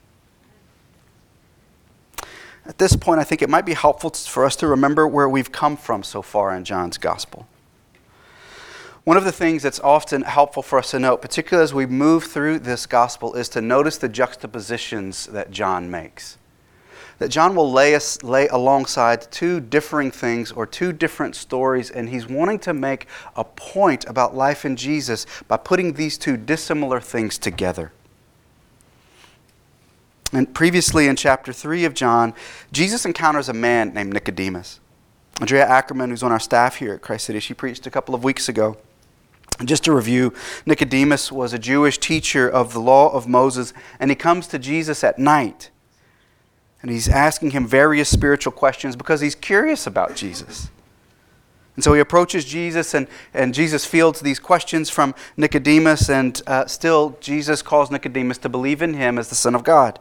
At 2.63 2.78
this 2.78 2.95
point, 2.95 3.19
I 3.19 3.24
think 3.24 3.41
it 3.41 3.50
might 3.50 3.65
be 3.65 3.74
helpful 3.74 4.12
for 4.12 4.45
us 4.45 4.56
to 4.58 4.67
remember 4.67 5.08
where 5.08 5.28
we've 5.28 5.52
come 5.52 5.78
from 5.78 6.04
so 6.04 6.22
far 6.22 6.56
in 6.56 6.63
John's 6.63 7.00
gospel. 7.00 7.48
One 9.04 9.18
of 9.18 9.24
the 9.24 9.32
things 9.32 9.64
that's 9.64 9.80
often 9.80 10.22
helpful 10.24 10.62
for 10.62 10.80
us 10.80 10.92
to 10.92 11.00
note, 11.00 11.22
particularly 11.22 11.64
as 11.64 11.74
we 11.74 11.86
move 11.86 12.26
through 12.26 12.60
this 12.60 12.86
gospel, 12.86 13.34
is 13.34 13.50
to 13.50 13.62
notice 13.62 13.98
the 13.98 14.10
juxtapositions 14.10 15.26
that 15.28 15.52
John 15.52 15.90
makes 15.90 16.38
that 17.20 17.30
John 17.30 17.54
will 17.54 17.70
lay, 17.70 17.94
us, 17.96 18.24
lay 18.24 18.48
alongside 18.48 19.30
two 19.30 19.60
differing 19.60 20.10
things 20.10 20.52
or 20.52 20.66
two 20.66 20.92
different 20.92 21.36
stories, 21.36 21.92
and 21.92 22.10
he's 22.10 22.28
wanting 22.28 22.60
to 22.60 22.74
make 22.74 23.08
a 23.36 23.44
point 23.44 24.06
about 24.06 24.36
life 24.36 24.66
in 24.66 24.76
Jesus 24.76 25.26
by 25.48 25.58
putting 25.58 25.94
these 25.94 26.18
two 26.18 26.38
dissimilar 26.38 27.00
things 27.00 27.38
together. 27.38 27.92
And 30.32 30.54
previously 30.54 31.08
in 31.08 31.16
chapter 31.16 31.52
3 31.52 31.86
of 31.86 31.94
John, 31.94 32.34
Jesus 32.72 33.06
encounters 33.06 33.50
a 33.50 33.54
man 33.54 33.94
named 33.94 34.14
Nicodemus. 34.14 34.80
Andrea 35.42 35.68
Ackerman, 35.68 36.12
who's 36.12 36.24
on 36.24 36.32
our 36.32 36.40
staff 36.40 36.78
here 36.78 36.94
at 36.94 37.02
Christ 37.02 37.26
City, 37.26 37.40
she 37.40 37.54
preached 37.54 37.86
a 37.88 37.92
couple 37.92 38.16
of 38.16 38.24
weeks 38.24 38.48
ago. 38.48 38.78
Just 39.63 39.84
to 39.84 39.93
review, 39.93 40.34
Nicodemus 40.65 41.32
was 41.32 41.52
a 41.52 41.60
Jewish 41.60 41.98
teacher 41.98 42.50
of 42.50 42.74
the 42.74 42.80
law 42.80 43.10
of 43.10 43.28
Moses, 43.28 43.74
and 44.00 44.10
he 44.10 44.15
comes 44.15 44.48
to 44.48 44.60
Jesus 44.60 45.04
at 45.04 45.19
night 45.19 45.69
and 46.82 46.91
he's 46.91 47.10
asking 47.10 47.52
him 47.52 47.67
various 47.67 48.10
spiritual 48.10 48.54
questions 48.54 48.95
because 48.95 49.22
he's 49.22 49.36
curious 49.36 49.86
about 49.86 50.15
Jesus. 50.15 50.69
And 51.76 51.84
so 51.84 51.93
he 51.93 52.00
approaches 52.00 52.45
Jesus, 52.45 52.93
and, 52.93 53.08
and 53.34 53.54
Jesus 53.54 53.86
fields 53.86 54.19
these 54.19 54.39
questions 54.39 54.89
from 54.89 55.15
Nicodemus, 55.38 56.10
and 56.10 56.41
uh, 56.45 56.65
still 56.65 57.17
Jesus 57.22 57.62
calls 57.62 57.89
Nicodemus 57.89 58.38
to 58.39 58.50
believe 58.50 58.82
in 58.82 58.95
him 58.95 59.17
as 59.17 59.30
the 59.30 59.36
Son 59.36 59.56
of 59.56 59.63
God. 59.63 60.00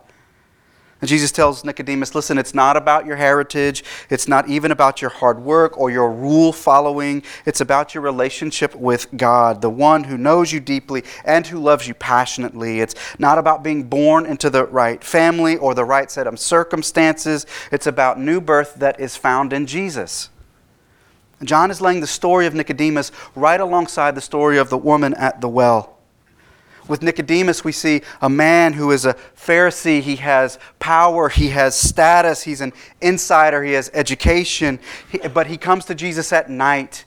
And 1.01 1.09
Jesus 1.09 1.31
tells 1.31 1.65
Nicodemus, 1.65 2.15
listen, 2.17 2.39
it's 2.39 2.55
not 2.55 2.77
about 2.77 3.07
your 3.07 3.15
heritage. 3.15 3.85
It's 4.11 4.27
not 4.27 4.49
even 4.49 4.73
about 4.73 5.01
your 5.01 5.11
hard 5.11 5.41
work 5.41 5.79
or 5.79 5.91
your 5.91 6.11
rule 6.11 6.53
following. 6.53 7.23
It's 7.47 7.61
about 7.61 7.95
your 7.95 8.03
relationship 8.03 8.75
with 8.75 9.07
God, 9.17 9.63
the 9.63 9.71
one 9.71 10.05
who 10.05 10.19
knows 10.19 10.53
you 10.53 10.59
deeply 10.59 11.05
and 11.25 11.47
who 11.47 11.61
loves 11.61 11.87
you 11.87 11.95
passionately. 11.95 12.81
It's 12.81 12.97
not 13.17 13.39
about 13.39 13.63
being 13.63 13.85
born 13.85 14.27
into 14.27 14.51
the 14.51 14.67
right 14.67 15.03
family 15.05 15.57
or 15.57 15.73
the 15.73 15.85
right 15.85 16.11
set 16.11 16.27
of 16.27 16.41
circumstances. 16.41 17.47
It's 17.71 17.87
about 17.87 18.19
new 18.19 18.41
birth 18.41 18.75
that 18.77 18.99
is 18.99 19.17
found 19.17 19.53
in 19.53 19.67
Jesus. 19.67 20.31
John 21.45 21.71
is 21.71 21.81
laying 21.81 22.01
the 22.01 22.09
story 22.09 22.47
of 22.47 22.55
Nicodemus 22.55 23.13
right 23.37 23.61
alongside 23.61 24.17
the 24.17 24.21
story 24.21 24.59
of 24.59 24.71
the 24.71 24.79
woman 24.79 25.15
at 25.15 25.41
the 25.41 25.49
well. 25.49 25.98
With 26.88 27.03
Nicodemus, 27.03 27.62
we 27.62 27.72
see 27.72 28.01
a 28.22 28.31
man 28.31 28.72
who 28.72 28.90
is 28.90 29.05
a 29.05 29.14
Pharisee. 29.37 30.01
He 30.01 30.16
has 30.16 30.59
power, 30.79 31.29
he 31.29 31.51
has 31.51 31.77
status, 31.77 32.42
he's 32.42 32.62
an 32.62 32.72
insider, 33.03 33.62
he 33.62 33.72
has 33.72 33.90
education. 33.92 34.79
He, 35.12 35.18
but 35.18 35.46
he 35.46 35.59
comes 35.59 35.85
to 35.85 35.94
Jesus 35.94 36.33
at 36.33 36.48
night. 36.48 37.05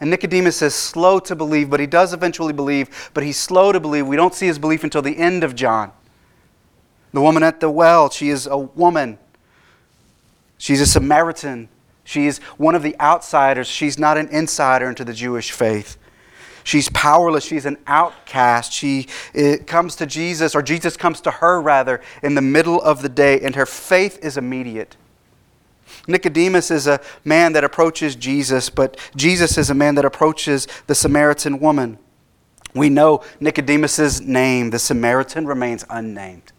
And 0.00 0.10
Nicodemus 0.10 0.60
is 0.60 0.74
slow 0.74 1.18
to 1.20 1.34
believe, 1.34 1.70
but 1.70 1.80
he 1.80 1.86
does 1.86 2.12
eventually 2.12 2.52
believe, 2.52 3.10
but 3.14 3.24
he's 3.24 3.38
slow 3.38 3.72
to 3.72 3.80
believe. 3.80 4.06
We 4.06 4.16
don't 4.16 4.34
see 4.34 4.46
his 4.46 4.58
belief 4.58 4.84
until 4.84 5.02
the 5.02 5.16
end 5.16 5.42
of 5.42 5.54
John. 5.54 5.92
The 7.12 7.20
woman 7.20 7.42
at 7.42 7.60
the 7.60 7.70
well, 7.70 8.10
she 8.10 8.28
is 8.28 8.46
a 8.46 8.58
woman. 8.58 9.18
She's 10.58 10.80
a 10.80 10.86
Samaritan. 10.86 11.68
She's 12.02 12.38
one 12.58 12.74
of 12.74 12.82
the 12.82 12.98
outsiders. 13.00 13.68
She's 13.68 13.98
not 13.98 14.18
an 14.18 14.28
insider 14.28 14.88
into 14.88 15.04
the 15.04 15.14
Jewish 15.14 15.52
faith. 15.52 15.96
She's 16.64 16.88
powerless. 16.88 17.44
She's 17.44 17.66
an 17.66 17.76
outcast. 17.86 18.72
She 18.72 19.06
comes 19.66 19.94
to 19.96 20.06
Jesus, 20.06 20.54
or 20.54 20.62
Jesus 20.62 20.96
comes 20.96 21.20
to 21.20 21.30
her 21.30 21.60
rather, 21.60 22.00
in 22.22 22.34
the 22.34 22.42
middle 22.42 22.82
of 22.82 23.02
the 23.02 23.08
day, 23.08 23.40
and 23.40 23.54
her 23.54 23.66
faith 23.66 24.18
is 24.22 24.36
immediate. 24.36 24.96
Nicodemus 26.08 26.70
is 26.70 26.86
a 26.86 27.00
man 27.24 27.52
that 27.52 27.64
approaches 27.64 28.16
Jesus, 28.16 28.70
but 28.70 28.98
Jesus 29.14 29.56
is 29.56 29.70
a 29.70 29.74
man 29.74 29.94
that 29.94 30.04
approaches 30.04 30.66
the 30.86 30.94
Samaritan 30.94 31.60
woman. 31.60 31.98
We 32.74 32.90
know 32.90 33.22
Nicodemus's 33.40 34.20
name. 34.20 34.70
The 34.70 34.78
Samaritan 34.78 35.46
remains 35.46 35.84
unnamed. 35.88 36.52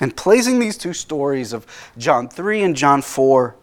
And 0.00 0.16
placing 0.16 0.58
these 0.58 0.78
two 0.78 0.92
stories 0.92 1.52
of 1.52 1.66
John 1.98 2.28
3 2.28 2.62
and 2.62 2.76
John 2.76 3.02
4 3.02 3.56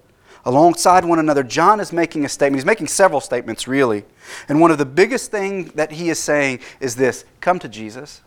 alongside 0.50 1.06
one 1.06 1.20
another, 1.20 1.44
John 1.44 1.80
is 1.80 1.94
making 1.94 2.26
a 2.26 2.30
statement. 2.30 2.60
He's 2.60 2.66
making 2.66 2.88
several 2.88 3.22
statements, 3.22 3.68
really. 3.68 4.04
And 4.50 4.60
one 4.60 4.72
of 4.72 4.80
the 4.80 4.86
biggest 4.86 5.30
things 5.30 5.72
that 5.74 5.92
he 5.92 6.10
is 6.10 6.18
saying 6.20 6.60
is 6.80 6.96
this 6.96 7.24
come 7.40 7.60
to 7.60 7.70
Jesus. 7.70 8.22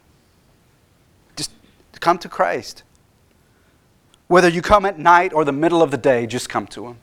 Just 1.34 1.50
come 1.98 2.18
to 2.18 2.28
Christ. 2.28 2.84
Whether 4.28 4.48
you 4.48 4.62
come 4.62 4.86
at 4.86 4.98
night 4.98 5.32
or 5.32 5.44
the 5.44 5.52
middle 5.52 5.82
of 5.82 5.90
the 5.90 5.96
day, 5.96 6.26
just 6.26 6.48
come 6.48 6.68
to 6.68 6.86
him. 6.86 6.96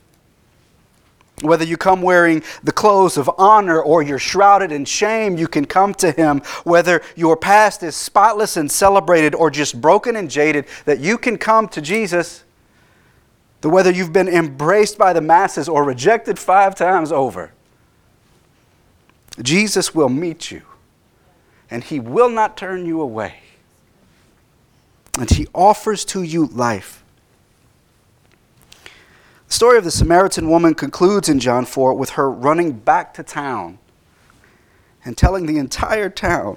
Whether 1.42 1.64
you 1.64 1.76
come 1.76 2.02
wearing 2.02 2.42
the 2.62 2.72
clothes 2.72 3.16
of 3.16 3.30
honor 3.38 3.80
or 3.80 4.02
you're 4.02 4.18
shrouded 4.18 4.72
in 4.72 4.84
shame, 4.84 5.36
you 5.36 5.48
can 5.48 5.64
come 5.64 5.94
to 5.94 6.12
Him. 6.12 6.40
Whether 6.64 7.00
your 7.16 7.34
past 7.34 7.82
is 7.82 7.96
spotless 7.96 8.58
and 8.58 8.70
celebrated 8.70 9.34
or 9.34 9.50
just 9.50 9.80
broken 9.80 10.16
and 10.16 10.30
jaded, 10.30 10.66
that 10.84 11.00
you 11.00 11.16
can 11.16 11.38
come 11.38 11.66
to 11.68 11.80
Jesus 11.80 12.44
whether 13.68 13.90
you've 13.90 14.12
been 14.12 14.28
embraced 14.28 14.96
by 14.96 15.12
the 15.12 15.20
masses 15.20 15.68
or 15.68 15.84
rejected 15.84 16.38
five 16.38 16.74
times 16.74 17.12
over, 17.12 17.52
Jesus 19.42 19.94
will 19.94 20.08
meet 20.08 20.50
you 20.50 20.62
and 21.70 21.84
he 21.84 22.00
will 22.00 22.30
not 22.30 22.56
turn 22.56 22.86
you 22.86 23.00
away. 23.00 23.36
And 25.18 25.30
he 25.30 25.46
offers 25.54 26.04
to 26.06 26.22
you 26.22 26.46
life. 26.46 27.04
The 29.48 29.54
story 29.54 29.78
of 29.78 29.84
the 29.84 29.90
Samaritan 29.90 30.48
woman 30.48 30.74
concludes 30.74 31.28
in 31.28 31.38
John 31.40 31.64
4 31.64 31.94
with 31.94 32.10
her 32.10 32.30
running 32.30 32.72
back 32.72 33.12
to 33.14 33.22
town 33.22 33.78
and 35.04 35.16
telling 35.16 35.46
the 35.46 35.58
entire 35.58 36.08
town 36.08 36.56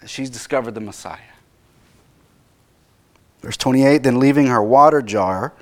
that 0.00 0.10
she's 0.10 0.30
discovered 0.30 0.72
the 0.72 0.80
Messiah. 0.80 1.33
Verse 3.44 3.58
28, 3.58 4.02
then 4.02 4.18
leaving 4.18 4.46
her 4.46 4.62
water 4.62 5.02
jar, 5.02 5.52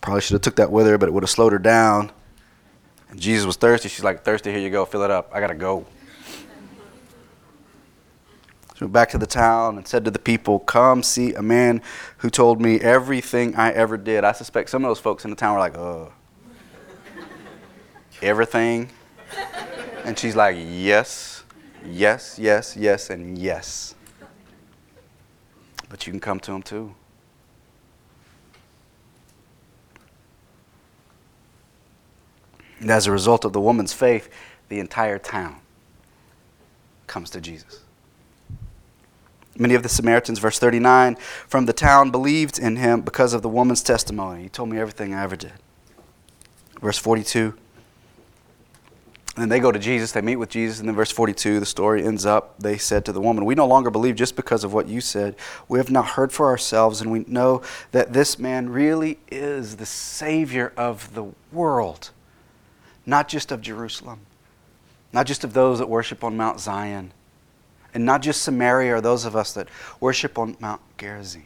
probably 0.00 0.20
should 0.20 0.34
have 0.34 0.42
took 0.42 0.54
that 0.56 0.70
with 0.70 0.86
her, 0.86 0.96
but 0.96 1.08
it 1.08 1.12
would 1.12 1.24
have 1.24 1.30
slowed 1.30 1.52
her 1.52 1.58
down. 1.58 2.12
And 3.10 3.18
Jesus 3.18 3.44
was 3.44 3.56
thirsty. 3.56 3.88
She's 3.88 4.04
like, 4.04 4.22
thirsty, 4.22 4.52
here 4.52 4.60
you 4.60 4.70
go, 4.70 4.84
fill 4.84 5.02
it 5.02 5.10
up. 5.10 5.28
I 5.34 5.40
got 5.40 5.48
to 5.48 5.56
go. 5.56 5.84
She 8.76 8.84
went 8.84 8.92
back 8.92 9.08
to 9.08 9.18
the 9.18 9.26
town 9.26 9.76
and 9.76 9.88
said 9.88 10.04
to 10.04 10.12
the 10.12 10.20
people, 10.20 10.60
Come 10.60 11.02
see 11.02 11.34
a 11.34 11.42
man 11.42 11.82
who 12.18 12.30
told 12.30 12.60
me 12.60 12.78
everything 12.78 13.56
I 13.56 13.72
ever 13.72 13.96
did. 13.96 14.22
I 14.22 14.30
suspect 14.30 14.70
some 14.70 14.84
of 14.84 14.88
those 14.88 15.00
folks 15.00 15.24
in 15.24 15.30
the 15.30 15.36
town 15.36 15.54
were 15.54 15.60
like, 15.60 15.76
Oh, 15.76 16.12
everything? 18.22 18.88
And 20.04 20.16
she's 20.16 20.36
like, 20.36 20.56
Yes, 20.56 21.42
yes, 21.84 22.38
yes, 22.38 22.76
yes, 22.76 23.10
and 23.10 23.36
yes 23.36 23.96
but 25.92 26.06
you 26.06 26.10
can 26.10 26.20
come 26.20 26.40
to 26.40 26.52
Him 26.52 26.62
too. 26.62 26.94
And 32.80 32.90
as 32.90 33.06
a 33.06 33.12
result 33.12 33.44
of 33.44 33.52
the 33.52 33.60
woman's 33.60 33.92
faith, 33.92 34.30
the 34.70 34.80
entire 34.80 35.18
town 35.18 35.56
comes 37.06 37.28
to 37.30 37.42
Jesus. 37.42 37.80
Many 39.58 39.74
of 39.74 39.82
the 39.82 39.90
Samaritans, 39.90 40.38
verse 40.38 40.58
39, 40.58 41.16
from 41.46 41.66
the 41.66 41.74
town 41.74 42.10
believed 42.10 42.58
in 42.58 42.76
him 42.76 43.02
because 43.02 43.34
of 43.34 43.42
the 43.42 43.50
woman's 43.50 43.82
testimony. 43.82 44.44
He 44.44 44.48
told 44.48 44.70
me 44.70 44.78
everything 44.78 45.12
I 45.12 45.22
ever 45.22 45.36
did. 45.36 45.52
Verse 46.80 46.96
42. 46.96 47.52
And 49.36 49.50
they 49.50 49.60
go 49.60 49.72
to 49.72 49.78
Jesus, 49.78 50.12
they 50.12 50.20
meet 50.20 50.36
with 50.36 50.50
Jesus, 50.50 50.78
and 50.78 50.86
then 50.86 50.94
verse 50.94 51.10
42, 51.10 51.58
the 51.58 51.64
story 51.64 52.04
ends 52.04 52.26
up. 52.26 52.58
They 52.58 52.76
said 52.76 53.06
to 53.06 53.12
the 53.12 53.20
woman, 53.20 53.46
We 53.46 53.54
no 53.54 53.66
longer 53.66 53.90
believe 53.90 54.14
just 54.14 54.36
because 54.36 54.62
of 54.62 54.74
what 54.74 54.88
you 54.88 55.00
said. 55.00 55.36
We 55.68 55.78
have 55.78 55.90
now 55.90 56.02
heard 56.02 56.32
for 56.32 56.48
ourselves, 56.48 57.00
and 57.00 57.10
we 57.10 57.20
know 57.20 57.62
that 57.92 58.12
this 58.12 58.38
man 58.38 58.68
really 58.68 59.18
is 59.30 59.76
the 59.76 59.86
Savior 59.86 60.74
of 60.76 61.14
the 61.14 61.24
world, 61.50 62.10
not 63.06 63.26
just 63.26 63.50
of 63.50 63.62
Jerusalem, 63.62 64.20
not 65.14 65.26
just 65.26 65.44
of 65.44 65.54
those 65.54 65.78
that 65.78 65.88
worship 65.88 66.22
on 66.22 66.36
Mount 66.36 66.60
Zion, 66.60 67.12
and 67.94 68.04
not 68.04 68.20
just 68.20 68.42
Samaria 68.42 68.96
or 68.96 69.00
those 69.00 69.24
of 69.24 69.34
us 69.34 69.54
that 69.54 69.68
worship 69.98 70.38
on 70.38 70.58
Mount 70.60 70.82
Gerizim, 70.98 71.44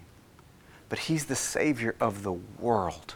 but 0.88 0.99
he's 0.99 1.27
the 1.27 1.37
Savior 1.37 1.94
of 2.01 2.25
the 2.25 2.33
world 2.33 3.14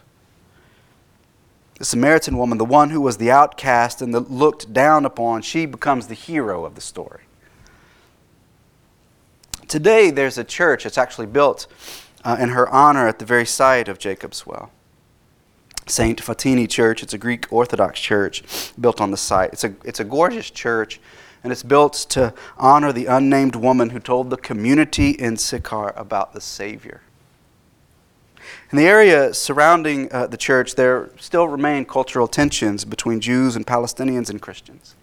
the 1.80 1.86
Samaritan 1.86 2.36
woman, 2.36 2.58
the 2.58 2.64
one 2.66 2.90
who 2.90 3.00
was 3.00 3.16
the 3.16 3.30
outcast 3.30 4.02
and 4.02 4.12
the 4.12 4.20
looked 4.20 4.70
down 4.70 5.06
upon, 5.06 5.40
she 5.40 5.64
becomes 5.64 6.08
the 6.08 6.14
hero 6.14 6.66
of 6.66 6.74
the 6.74 6.80
story. 6.82 7.22
Today, 9.66 10.10
there's 10.10 10.36
a 10.36 10.44
church 10.44 10.84
that's 10.84 10.98
actually 10.98 11.28
built 11.28 11.66
uh, 12.22 12.36
in 12.38 12.50
her 12.50 12.68
honor 12.68 13.08
at 13.08 13.18
the 13.18 13.24
very 13.24 13.46
site 13.46 13.88
of 13.88 13.98
Jacob's 13.98 14.46
well. 14.46 14.70
St. 15.86 16.20
Photini 16.20 16.68
Church, 16.68 17.02
it's 17.02 17.14
a 17.14 17.18
Greek 17.18 17.50
Orthodox 17.50 17.98
church 17.98 18.74
built 18.78 19.00
on 19.00 19.10
the 19.10 19.16
site. 19.16 19.54
It's 19.54 19.64
a, 19.64 19.72
it's 19.82 20.00
a 20.00 20.04
gorgeous 20.04 20.50
church, 20.50 21.00
and 21.42 21.50
it's 21.50 21.62
built 21.62 21.94
to 22.10 22.34
honor 22.58 22.92
the 22.92 23.06
unnamed 23.06 23.56
woman 23.56 23.88
who 23.88 24.00
told 24.00 24.28
the 24.28 24.36
community 24.36 25.12
in 25.12 25.38
Sychar 25.38 25.94
about 25.96 26.34
the 26.34 26.42
Savior. 26.42 27.00
In 28.72 28.78
the 28.78 28.86
area 28.86 29.34
surrounding 29.34 30.12
uh, 30.12 30.28
the 30.28 30.36
church, 30.36 30.76
there 30.76 31.10
still 31.18 31.48
remain 31.48 31.84
cultural 31.84 32.28
tensions 32.28 32.84
between 32.84 33.20
Jews 33.20 33.56
and 33.56 33.66
Palestinians 33.66 34.30
and 34.30 34.40
Christians. 34.40 34.94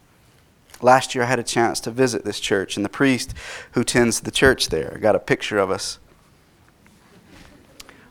Last 0.82 1.14
year, 1.14 1.26
I 1.26 1.28
had 1.28 1.40
a 1.40 1.44
chance 1.44 1.82
to 1.82 1.92
visit 1.92 2.24
this 2.24 2.40
church, 2.40 2.78
and 2.78 2.86
the 2.86 2.90
priest 2.90 3.34
who 3.74 3.84
tends 3.84 4.22
the 4.22 4.32
church 4.32 4.70
there 4.70 4.98
got 5.02 5.16
a 5.16 5.20
picture 5.20 5.58
of 5.58 5.70
us. 5.70 6.00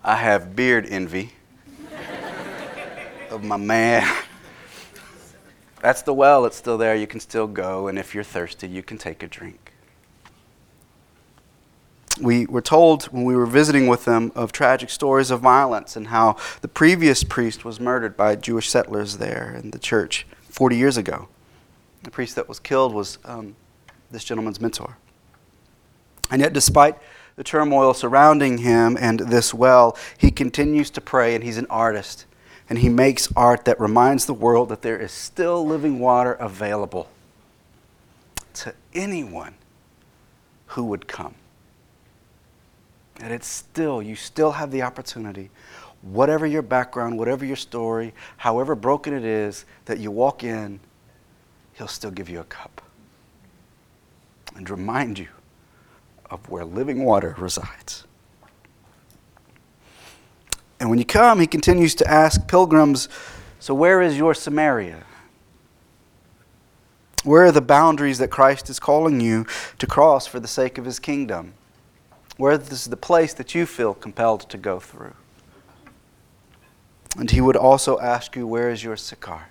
I 0.04 0.16
have 0.16 0.54
beard 0.54 0.86
envy 0.90 1.32
of 3.30 3.42
my 3.42 3.56
man. 3.56 4.06
That's 5.80 6.02
the 6.02 6.12
well, 6.12 6.44
it's 6.44 6.56
still 6.56 6.76
there. 6.76 6.94
You 6.94 7.06
can 7.06 7.20
still 7.20 7.46
go, 7.46 7.88
and 7.88 7.98
if 7.98 8.14
you're 8.14 8.24
thirsty, 8.24 8.68
you 8.68 8.82
can 8.82 8.98
take 8.98 9.22
a 9.22 9.26
drink 9.26 9.72
we 12.18 12.46
were 12.46 12.60
told 12.60 13.04
when 13.04 13.24
we 13.24 13.36
were 13.36 13.46
visiting 13.46 13.86
with 13.86 14.04
them 14.04 14.32
of 14.34 14.52
tragic 14.52 14.90
stories 14.90 15.30
of 15.30 15.40
violence 15.40 15.96
and 15.96 16.08
how 16.08 16.36
the 16.60 16.68
previous 16.68 17.24
priest 17.24 17.64
was 17.64 17.80
murdered 17.80 18.16
by 18.16 18.36
Jewish 18.36 18.68
settlers 18.68 19.18
there 19.18 19.54
in 19.62 19.70
the 19.70 19.78
church 19.78 20.26
40 20.48 20.76
years 20.76 20.96
ago. 20.96 21.28
The 22.02 22.10
priest 22.10 22.36
that 22.36 22.48
was 22.48 22.58
killed 22.58 22.94
was 22.94 23.18
um, 23.24 23.56
this 24.10 24.24
gentleman's 24.24 24.60
mentor. 24.60 24.96
And 26.30 26.40
yet, 26.40 26.52
despite 26.52 26.96
the 27.36 27.44
turmoil 27.44 27.94
surrounding 27.94 28.58
him 28.58 28.96
and 28.98 29.20
this 29.20 29.52
well, 29.52 29.96
he 30.18 30.30
continues 30.30 30.90
to 30.90 31.00
pray 31.00 31.34
and 31.34 31.44
he's 31.44 31.58
an 31.58 31.66
artist. 31.68 32.24
And 32.68 32.78
he 32.78 32.88
makes 32.88 33.28
art 33.36 33.64
that 33.66 33.78
reminds 33.78 34.26
the 34.26 34.34
world 34.34 34.70
that 34.70 34.82
there 34.82 34.98
is 34.98 35.12
still 35.12 35.64
living 35.64 36.00
water 36.00 36.32
available 36.32 37.08
to 38.54 38.74
anyone 38.92 39.54
who 40.68 40.84
would 40.86 41.06
come. 41.06 41.34
And 43.20 43.32
it's 43.32 43.46
still, 43.46 44.02
you 44.02 44.14
still 44.14 44.52
have 44.52 44.70
the 44.70 44.82
opportunity, 44.82 45.50
whatever 46.02 46.46
your 46.46 46.62
background, 46.62 47.18
whatever 47.18 47.44
your 47.44 47.56
story, 47.56 48.12
however 48.36 48.74
broken 48.74 49.14
it 49.14 49.24
is, 49.24 49.64
that 49.86 49.98
you 49.98 50.10
walk 50.10 50.44
in, 50.44 50.80
He'll 51.74 51.88
still 51.88 52.10
give 52.10 52.28
you 52.30 52.40
a 52.40 52.44
cup 52.44 52.80
and 54.54 54.68
remind 54.70 55.18
you 55.18 55.28
of 56.30 56.48
where 56.48 56.64
living 56.64 57.04
water 57.04 57.34
resides. 57.38 58.04
And 60.80 60.90
when 60.90 60.98
you 60.98 61.04
come, 61.04 61.40
He 61.40 61.46
continues 61.46 61.94
to 61.96 62.10
ask 62.10 62.46
pilgrims, 62.48 63.08
So 63.58 63.74
where 63.74 64.00
is 64.02 64.16
your 64.16 64.34
Samaria? 64.34 65.04
Where 67.24 67.44
are 67.44 67.52
the 67.52 67.60
boundaries 67.60 68.18
that 68.18 68.28
Christ 68.28 68.70
is 68.70 68.78
calling 68.78 69.20
you 69.20 69.46
to 69.78 69.86
cross 69.86 70.26
for 70.26 70.38
the 70.38 70.48
sake 70.48 70.78
of 70.78 70.84
His 70.84 70.98
kingdom? 70.98 71.54
Where 72.36 72.58
this 72.58 72.72
is 72.72 72.86
the 72.86 72.96
place 72.96 73.32
that 73.34 73.54
you 73.54 73.66
feel 73.66 73.94
compelled 73.94 74.48
to 74.50 74.58
go 74.58 74.78
through. 74.78 75.14
And 77.18 77.30
he 77.30 77.40
would 77.40 77.56
also 77.56 77.98
ask 77.98 78.36
you, 78.36 78.46
Where 78.46 78.70
is 78.70 78.84
your 78.84 78.96
Sychar? 78.96 79.48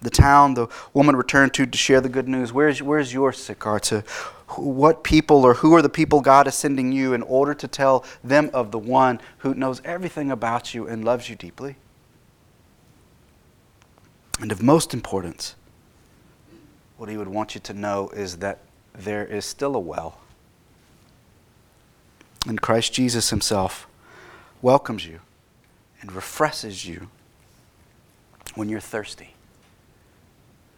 The 0.00 0.10
town 0.10 0.54
the 0.54 0.68
woman 0.92 1.16
returned 1.16 1.54
to 1.54 1.66
to 1.66 1.78
share 1.78 2.00
the 2.00 2.08
good 2.08 2.28
news. 2.28 2.52
Where 2.52 2.68
is, 2.68 2.82
where 2.82 2.98
is 2.98 3.12
your 3.12 3.32
Sychar? 3.32 3.80
To 3.80 4.00
what 4.56 5.04
people 5.04 5.44
or 5.44 5.54
who 5.54 5.74
are 5.74 5.82
the 5.82 5.88
people 5.88 6.20
God 6.20 6.46
is 6.46 6.54
sending 6.54 6.92
you 6.92 7.14
in 7.14 7.22
order 7.22 7.54
to 7.54 7.68
tell 7.68 8.04
them 8.22 8.50
of 8.52 8.70
the 8.70 8.78
one 8.78 9.20
who 9.38 9.54
knows 9.54 9.82
everything 9.84 10.30
about 10.30 10.72
you 10.72 10.86
and 10.86 11.04
loves 11.04 11.28
you 11.28 11.36
deeply? 11.36 11.76
And 14.40 14.52
of 14.52 14.62
most 14.62 14.94
importance, 14.94 15.56
what 16.96 17.08
he 17.08 17.16
would 17.16 17.28
want 17.28 17.54
you 17.54 17.60
to 17.62 17.74
know 17.74 18.08
is 18.10 18.38
that 18.38 18.60
there 18.92 19.24
is 19.24 19.44
still 19.44 19.74
a 19.76 19.80
well 19.80 20.18
and 22.48 22.60
Christ 22.62 22.94
Jesus 22.94 23.30
Himself 23.30 23.86
welcomes 24.62 25.06
you 25.06 25.20
and 26.00 26.10
refreshes 26.10 26.86
you 26.86 27.10
when 28.54 28.68
you're 28.68 28.80
thirsty. 28.80 29.34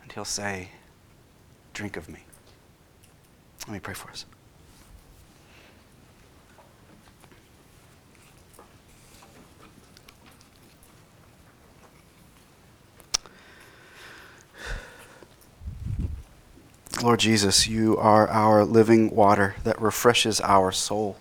And 0.03 0.11
He'll 0.13 0.25
say, 0.25 0.71
Drink 1.73 1.97
of 1.97 2.09
me. 2.09 2.25
Let 3.67 3.75
me 3.75 3.79
pray 3.79 3.95
for 3.95 4.11
us. 4.11 4.27
Lord 17.03 17.21
Jesus, 17.21 17.67
you 17.67 17.97
are 17.97 18.29
our 18.29 18.63
living 18.65 19.15
water 19.15 19.55
that 19.65 19.81
refreshes 19.81 20.39
our 20.43 20.71
soul. 20.71 21.17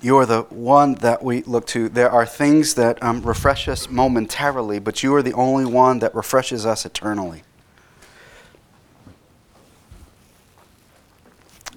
You 0.00 0.16
are 0.18 0.26
the 0.26 0.42
one 0.42 0.94
that 0.96 1.24
we 1.24 1.42
look 1.42 1.66
to. 1.68 1.88
There 1.88 2.10
are 2.10 2.24
things 2.24 2.74
that 2.74 3.02
um, 3.02 3.22
refresh 3.22 3.66
us 3.66 3.90
momentarily, 3.90 4.78
but 4.78 5.02
you 5.02 5.12
are 5.16 5.22
the 5.22 5.32
only 5.32 5.64
one 5.64 5.98
that 5.98 6.14
refreshes 6.14 6.64
us 6.64 6.86
eternally. 6.86 7.42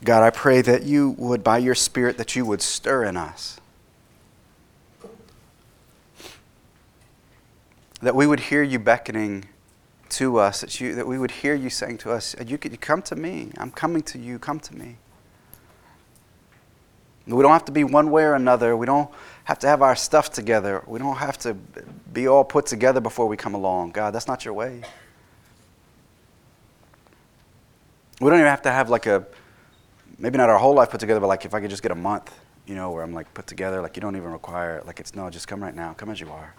God, 0.03 0.23
I 0.23 0.29
pray 0.29 0.61
that 0.61 0.83
you 0.83 1.11
would, 1.11 1.43
by 1.43 1.57
your 1.59 1.75
Spirit, 1.75 2.17
that 2.17 2.35
you 2.35 2.45
would 2.45 2.61
stir 2.61 3.05
in 3.05 3.17
us. 3.17 3.59
That 8.01 8.15
we 8.15 8.25
would 8.25 8.39
hear 8.39 8.63
you 8.63 8.79
beckoning 8.79 9.45
to 10.09 10.37
us, 10.37 10.61
that, 10.61 10.79
you, 10.79 10.93
that 10.95 11.07
we 11.07 11.17
would 11.17 11.31
hear 11.31 11.55
you 11.55 11.69
saying 11.69 11.99
to 11.99 12.11
us, 12.11 12.35
you 12.45 12.57
could 12.57 12.79
come 12.81 13.01
to 13.03 13.15
me. 13.15 13.51
I'm 13.57 13.71
coming 13.71 14.01
to 14.03 14.19
you. 14.19 14.39
Come 14.39 14.59
to 14.59 14.75
me. 14.75 14.97
We 17.27 17.41
don't 17.41 17.51
have 17.51 17.65
to 17.65 17.71
be 17.71 17.83
one 17.83 18.09
way 18.11 18.23
or 18.23 18.33
another. 18.33 18.75
We 18.75 18.85
don't 18.85 19.09
have 19.43 19.59
to 19.59 19.67
have 19.67 19.81
our 19.81 19.95
stuff 19.95 20.31
together. 20.31 20.83
We 20.87 20.99
don't 20.99 21.17
have 21.17 21.37
to 21.39 21.53
be 22.13 22.27
all 22.27 22.43
put 22.43 22.65
together 22.65 22.99
before 22.99 23.27
we 23.27 23.37
come 23.37 23.53
along. 23.53 23.91
God, 23.91 24.11
that's 24.11 24.27
not 24.27 24.43
your 24.43 24.53
way. 24.53 24.81
We 28.19 28.29
don't 28.29 28.39
even 28.39 28.49
have 28.49 28.61
to 28.63 28.71
have 28.71 28.89
like 28.89 29.05
a, 29.05 29.25
maybe 30.17 30.37
not 30.37 30.49
our 30.49 30.57
whole 30.57 30.73
life 30.73 30.89
put 30.89 30.99
together, 30.99 31.19
but 31.19 31.27
like 31.27 31.45
if 31.45 31.53
I 31.53 31.61
could 31.61 31.69
just 31.69 31.81
get 31.81 31.91
a 31.91 31.95
month, 31.95 32.33
you 32.65 32.75
know, 32.75 32.91
where 32.91 33.03
I'm 33.03 33.13
like 33.13 33.33
put 33.33 33.47
together, 33.47 33.81
like 33.81 33.95
you 33.95 34.01
don't 34.01 34.15
even 34.15 34.31
require, 34.31 34.81
like 34.85 34.99
it's 34.99 35.15
no, 35.15 35.29
just 35.29 35.47
come 35.47 35.61
right 35.61 35.75
now. 35.75 35.93
Come 35.93 36.09
as 36.09 36.19
you 36.19 36.29
are. 36.29 36.53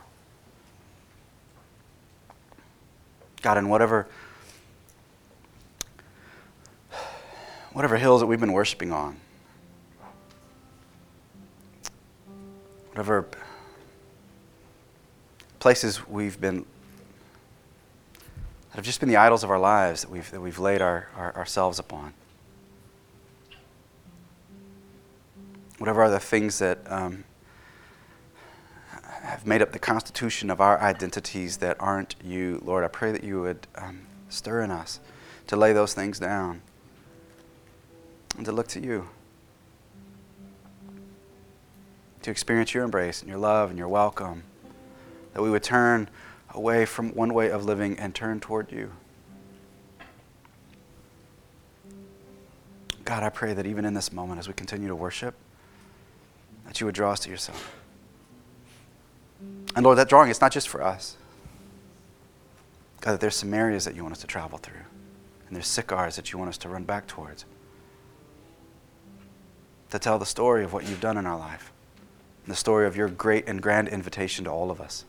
God, 3.43 3.59
in 3.59 3.69
whatever, 3.69 4.07
whatever 7.73 7.97
hills 7.97 8.21
that 8.21 8.27
we've 8.27 8.41
been 8.41 8.53
worshiping 8.53 8.93
on, 8.93 9.17
whatever 12.93 13.27
places 15.59 16.07
we've 16.07 16.41
been 16.41 16.67
that 18.71 18.77
have 18.77 18.85
just 18.85 19.01
been 19.01 19.09
the 19.09 19.17
idols 19.17 19.45
of 19.45 19.51
our 19.51 19.59
lives 19.59 20.03
that 20.03 20.11
we've, 20.11 20.31
that 20.31 20.41
we've 20.41 20.59
laid 20.59 20.81
our, 20.81 21.09
our, 21.15 21.37
ourselves 21.37 21.79
upon. 21.79 22.15
Whatever 25.77 26.03
are 26.03 26.11
the 26.11 26.21
things 26.21 26.59
that 26.59 26.79
um, 26.87 27.25
have 29.23 29.47
made 29.47 29.61
up 29.61 29.73
the 29.73 29.79
constitution 29.79 30.51
of 30.51 30.61
our 30.61 30.81
identities 30.81 31.59
that 31.59 31.77
aren't 31.81 32.15
you, 32.25 32.63
Lord, 32.65 32.83
I 32.83 32.89
pray 32.89 33.13
that 33.13 33.23
you 33.23 33.43
would 33.43 33.67
um, 33.75 34.07
Stir 34.33 34.63
in 34.63 34.71
us 34.71 34.99
to 35.47 35.57
lay 35.57 35.75
those 35.75 35.93
things 35.93 36.19
down 36.19 36.63
and 38.37 38.47
to 38.47 38.53
look 38.53 38.67
to 38.69 38.81
you. 38.81 39.09
To 42.23 42.31
experience 42.31 42.73
your 42.73 42.85
embrace 42.85 43.21
and 43.21 43.29
your 43.29 43.39
love 43.39 43.71
and 43.71 43.79
your 43.79 43.89
welcome. 43.89 44.45
That 45.35 45.43
we 45.43 45.51
would 45.51 45.63
turn 45.63 46.09
away 46.55 46.85
from 46.85 47.11
one 47.15 47.35
way 47.35 47.51
of 47.51 47.65
living 47.65 47.99
and 47.99 48.15
turn 48.15 48.41
toward 48.41 48.71
you. 48.71 48.93
God, 53.05 53.23
I 53.23 53.29
pray 53.29 53.53
that 53.53 53.67
even 53.67 53.85
in 53.85 53.95
this 53.95 54.13
moment, 54.13 54.39
as 54.39 54.47
we 54.47 54.55
continue 54.55 54.89
to 54.89 54.95
worship, 54.95 55.35
that 56.67 56.81
you 56.81 56.87
would 56.87 56.95
draw 56.95 57.13
us 57.13 57.21
to 57.21 57.31
yourself. 57.31 57.75
And 59.75 59.85
Lord, 59.85 59.99
that 59.99 60.09
drawing 60.09 60.31
is 60.31 60.41
not 60.41 60.53
just 60.53 60.69
for 60.69 60.83
us. 60.83 61.17
God, 63.01 63.13
that 63.15 63.21
there's 63.21 63.35
some 63.35 63.53
areas 63.53 63.85
that 63.85 63.97
you 63.97 64.03
want 64.03 64.13
us 64.13 64.21
to 64.21 64.29
travel 64.29 64.59
through, 64.59 64.85
and 65.49 65.57
there's 65.57 65.67
Sychars 65.67 66.15
that 66.15 66.33
you 66.33 66.39
want 66.39 66.51
us 66.51 66.59
to 66.59 66.69
run 66.69 66.85
back 66.85 67.09
towards. 67.09 67.45
To 69.91 69.99
tell 69.99 70.21
the 70.21 70.27
story 70.27 70.63
of 70.63 70.73
what 70.73 70.89
you've 70.89 71.01
done 71.01 71.17
in 71.17 71.27
our 71.27 71.37
life, 71.37 71.72
the 72.47 72.57
story 72.57 72.87
of 72.87 72.97
your 72.97 73.09
great 73.09 73.49
and 73.49 73.63
grand 73.63 73.89
invitation 73.89 74.45
to 74.45 74.51
all 74.51 74.71
of 74.71 74.81
us. 74.81 75.05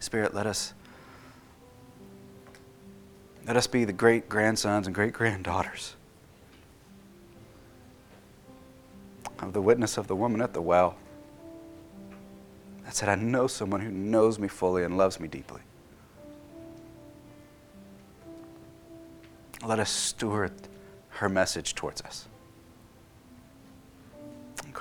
Spirit, 0.00 0.34
let 0.34 0.46
us 0.46 0.74
let 3.46 3.56
us 3.56 3.66
be 3.66 3.84
the 3.84 3.92
great 3.92 4.28
grandsons 4.28 4.86
and 4.86 4.94
great 4.94 5.12
granddaughters 5.12 5.96
of 9.40 9.52
the 9.52 9.60
witness 9.60 9.96
of 9.98 10.06
the 10.06 10.14
woman 10.14 10.40
at 10.40 10.52
the 10.52 10.62
well 10.62 10.96
that 12.84 12.94
said, 12.94 13.08
I 13.08 13.14
know 13.14 13.46
someone 13.46 13.80
who 13.80 13.90
knows 13.90 14.38
me 14.38 14.48
fully 14.48 14.84
and 14.84 14.96
loves 14.96 15.18
me 15.18 15.28
deeply. 15.28 15.60
Let 19.64 19.78
us 19.78 19.90
steward 19.90 20.52
her 21.08 21.28
message 21.28 21.74
towards 21.74 22.02
us. 22.02 22.28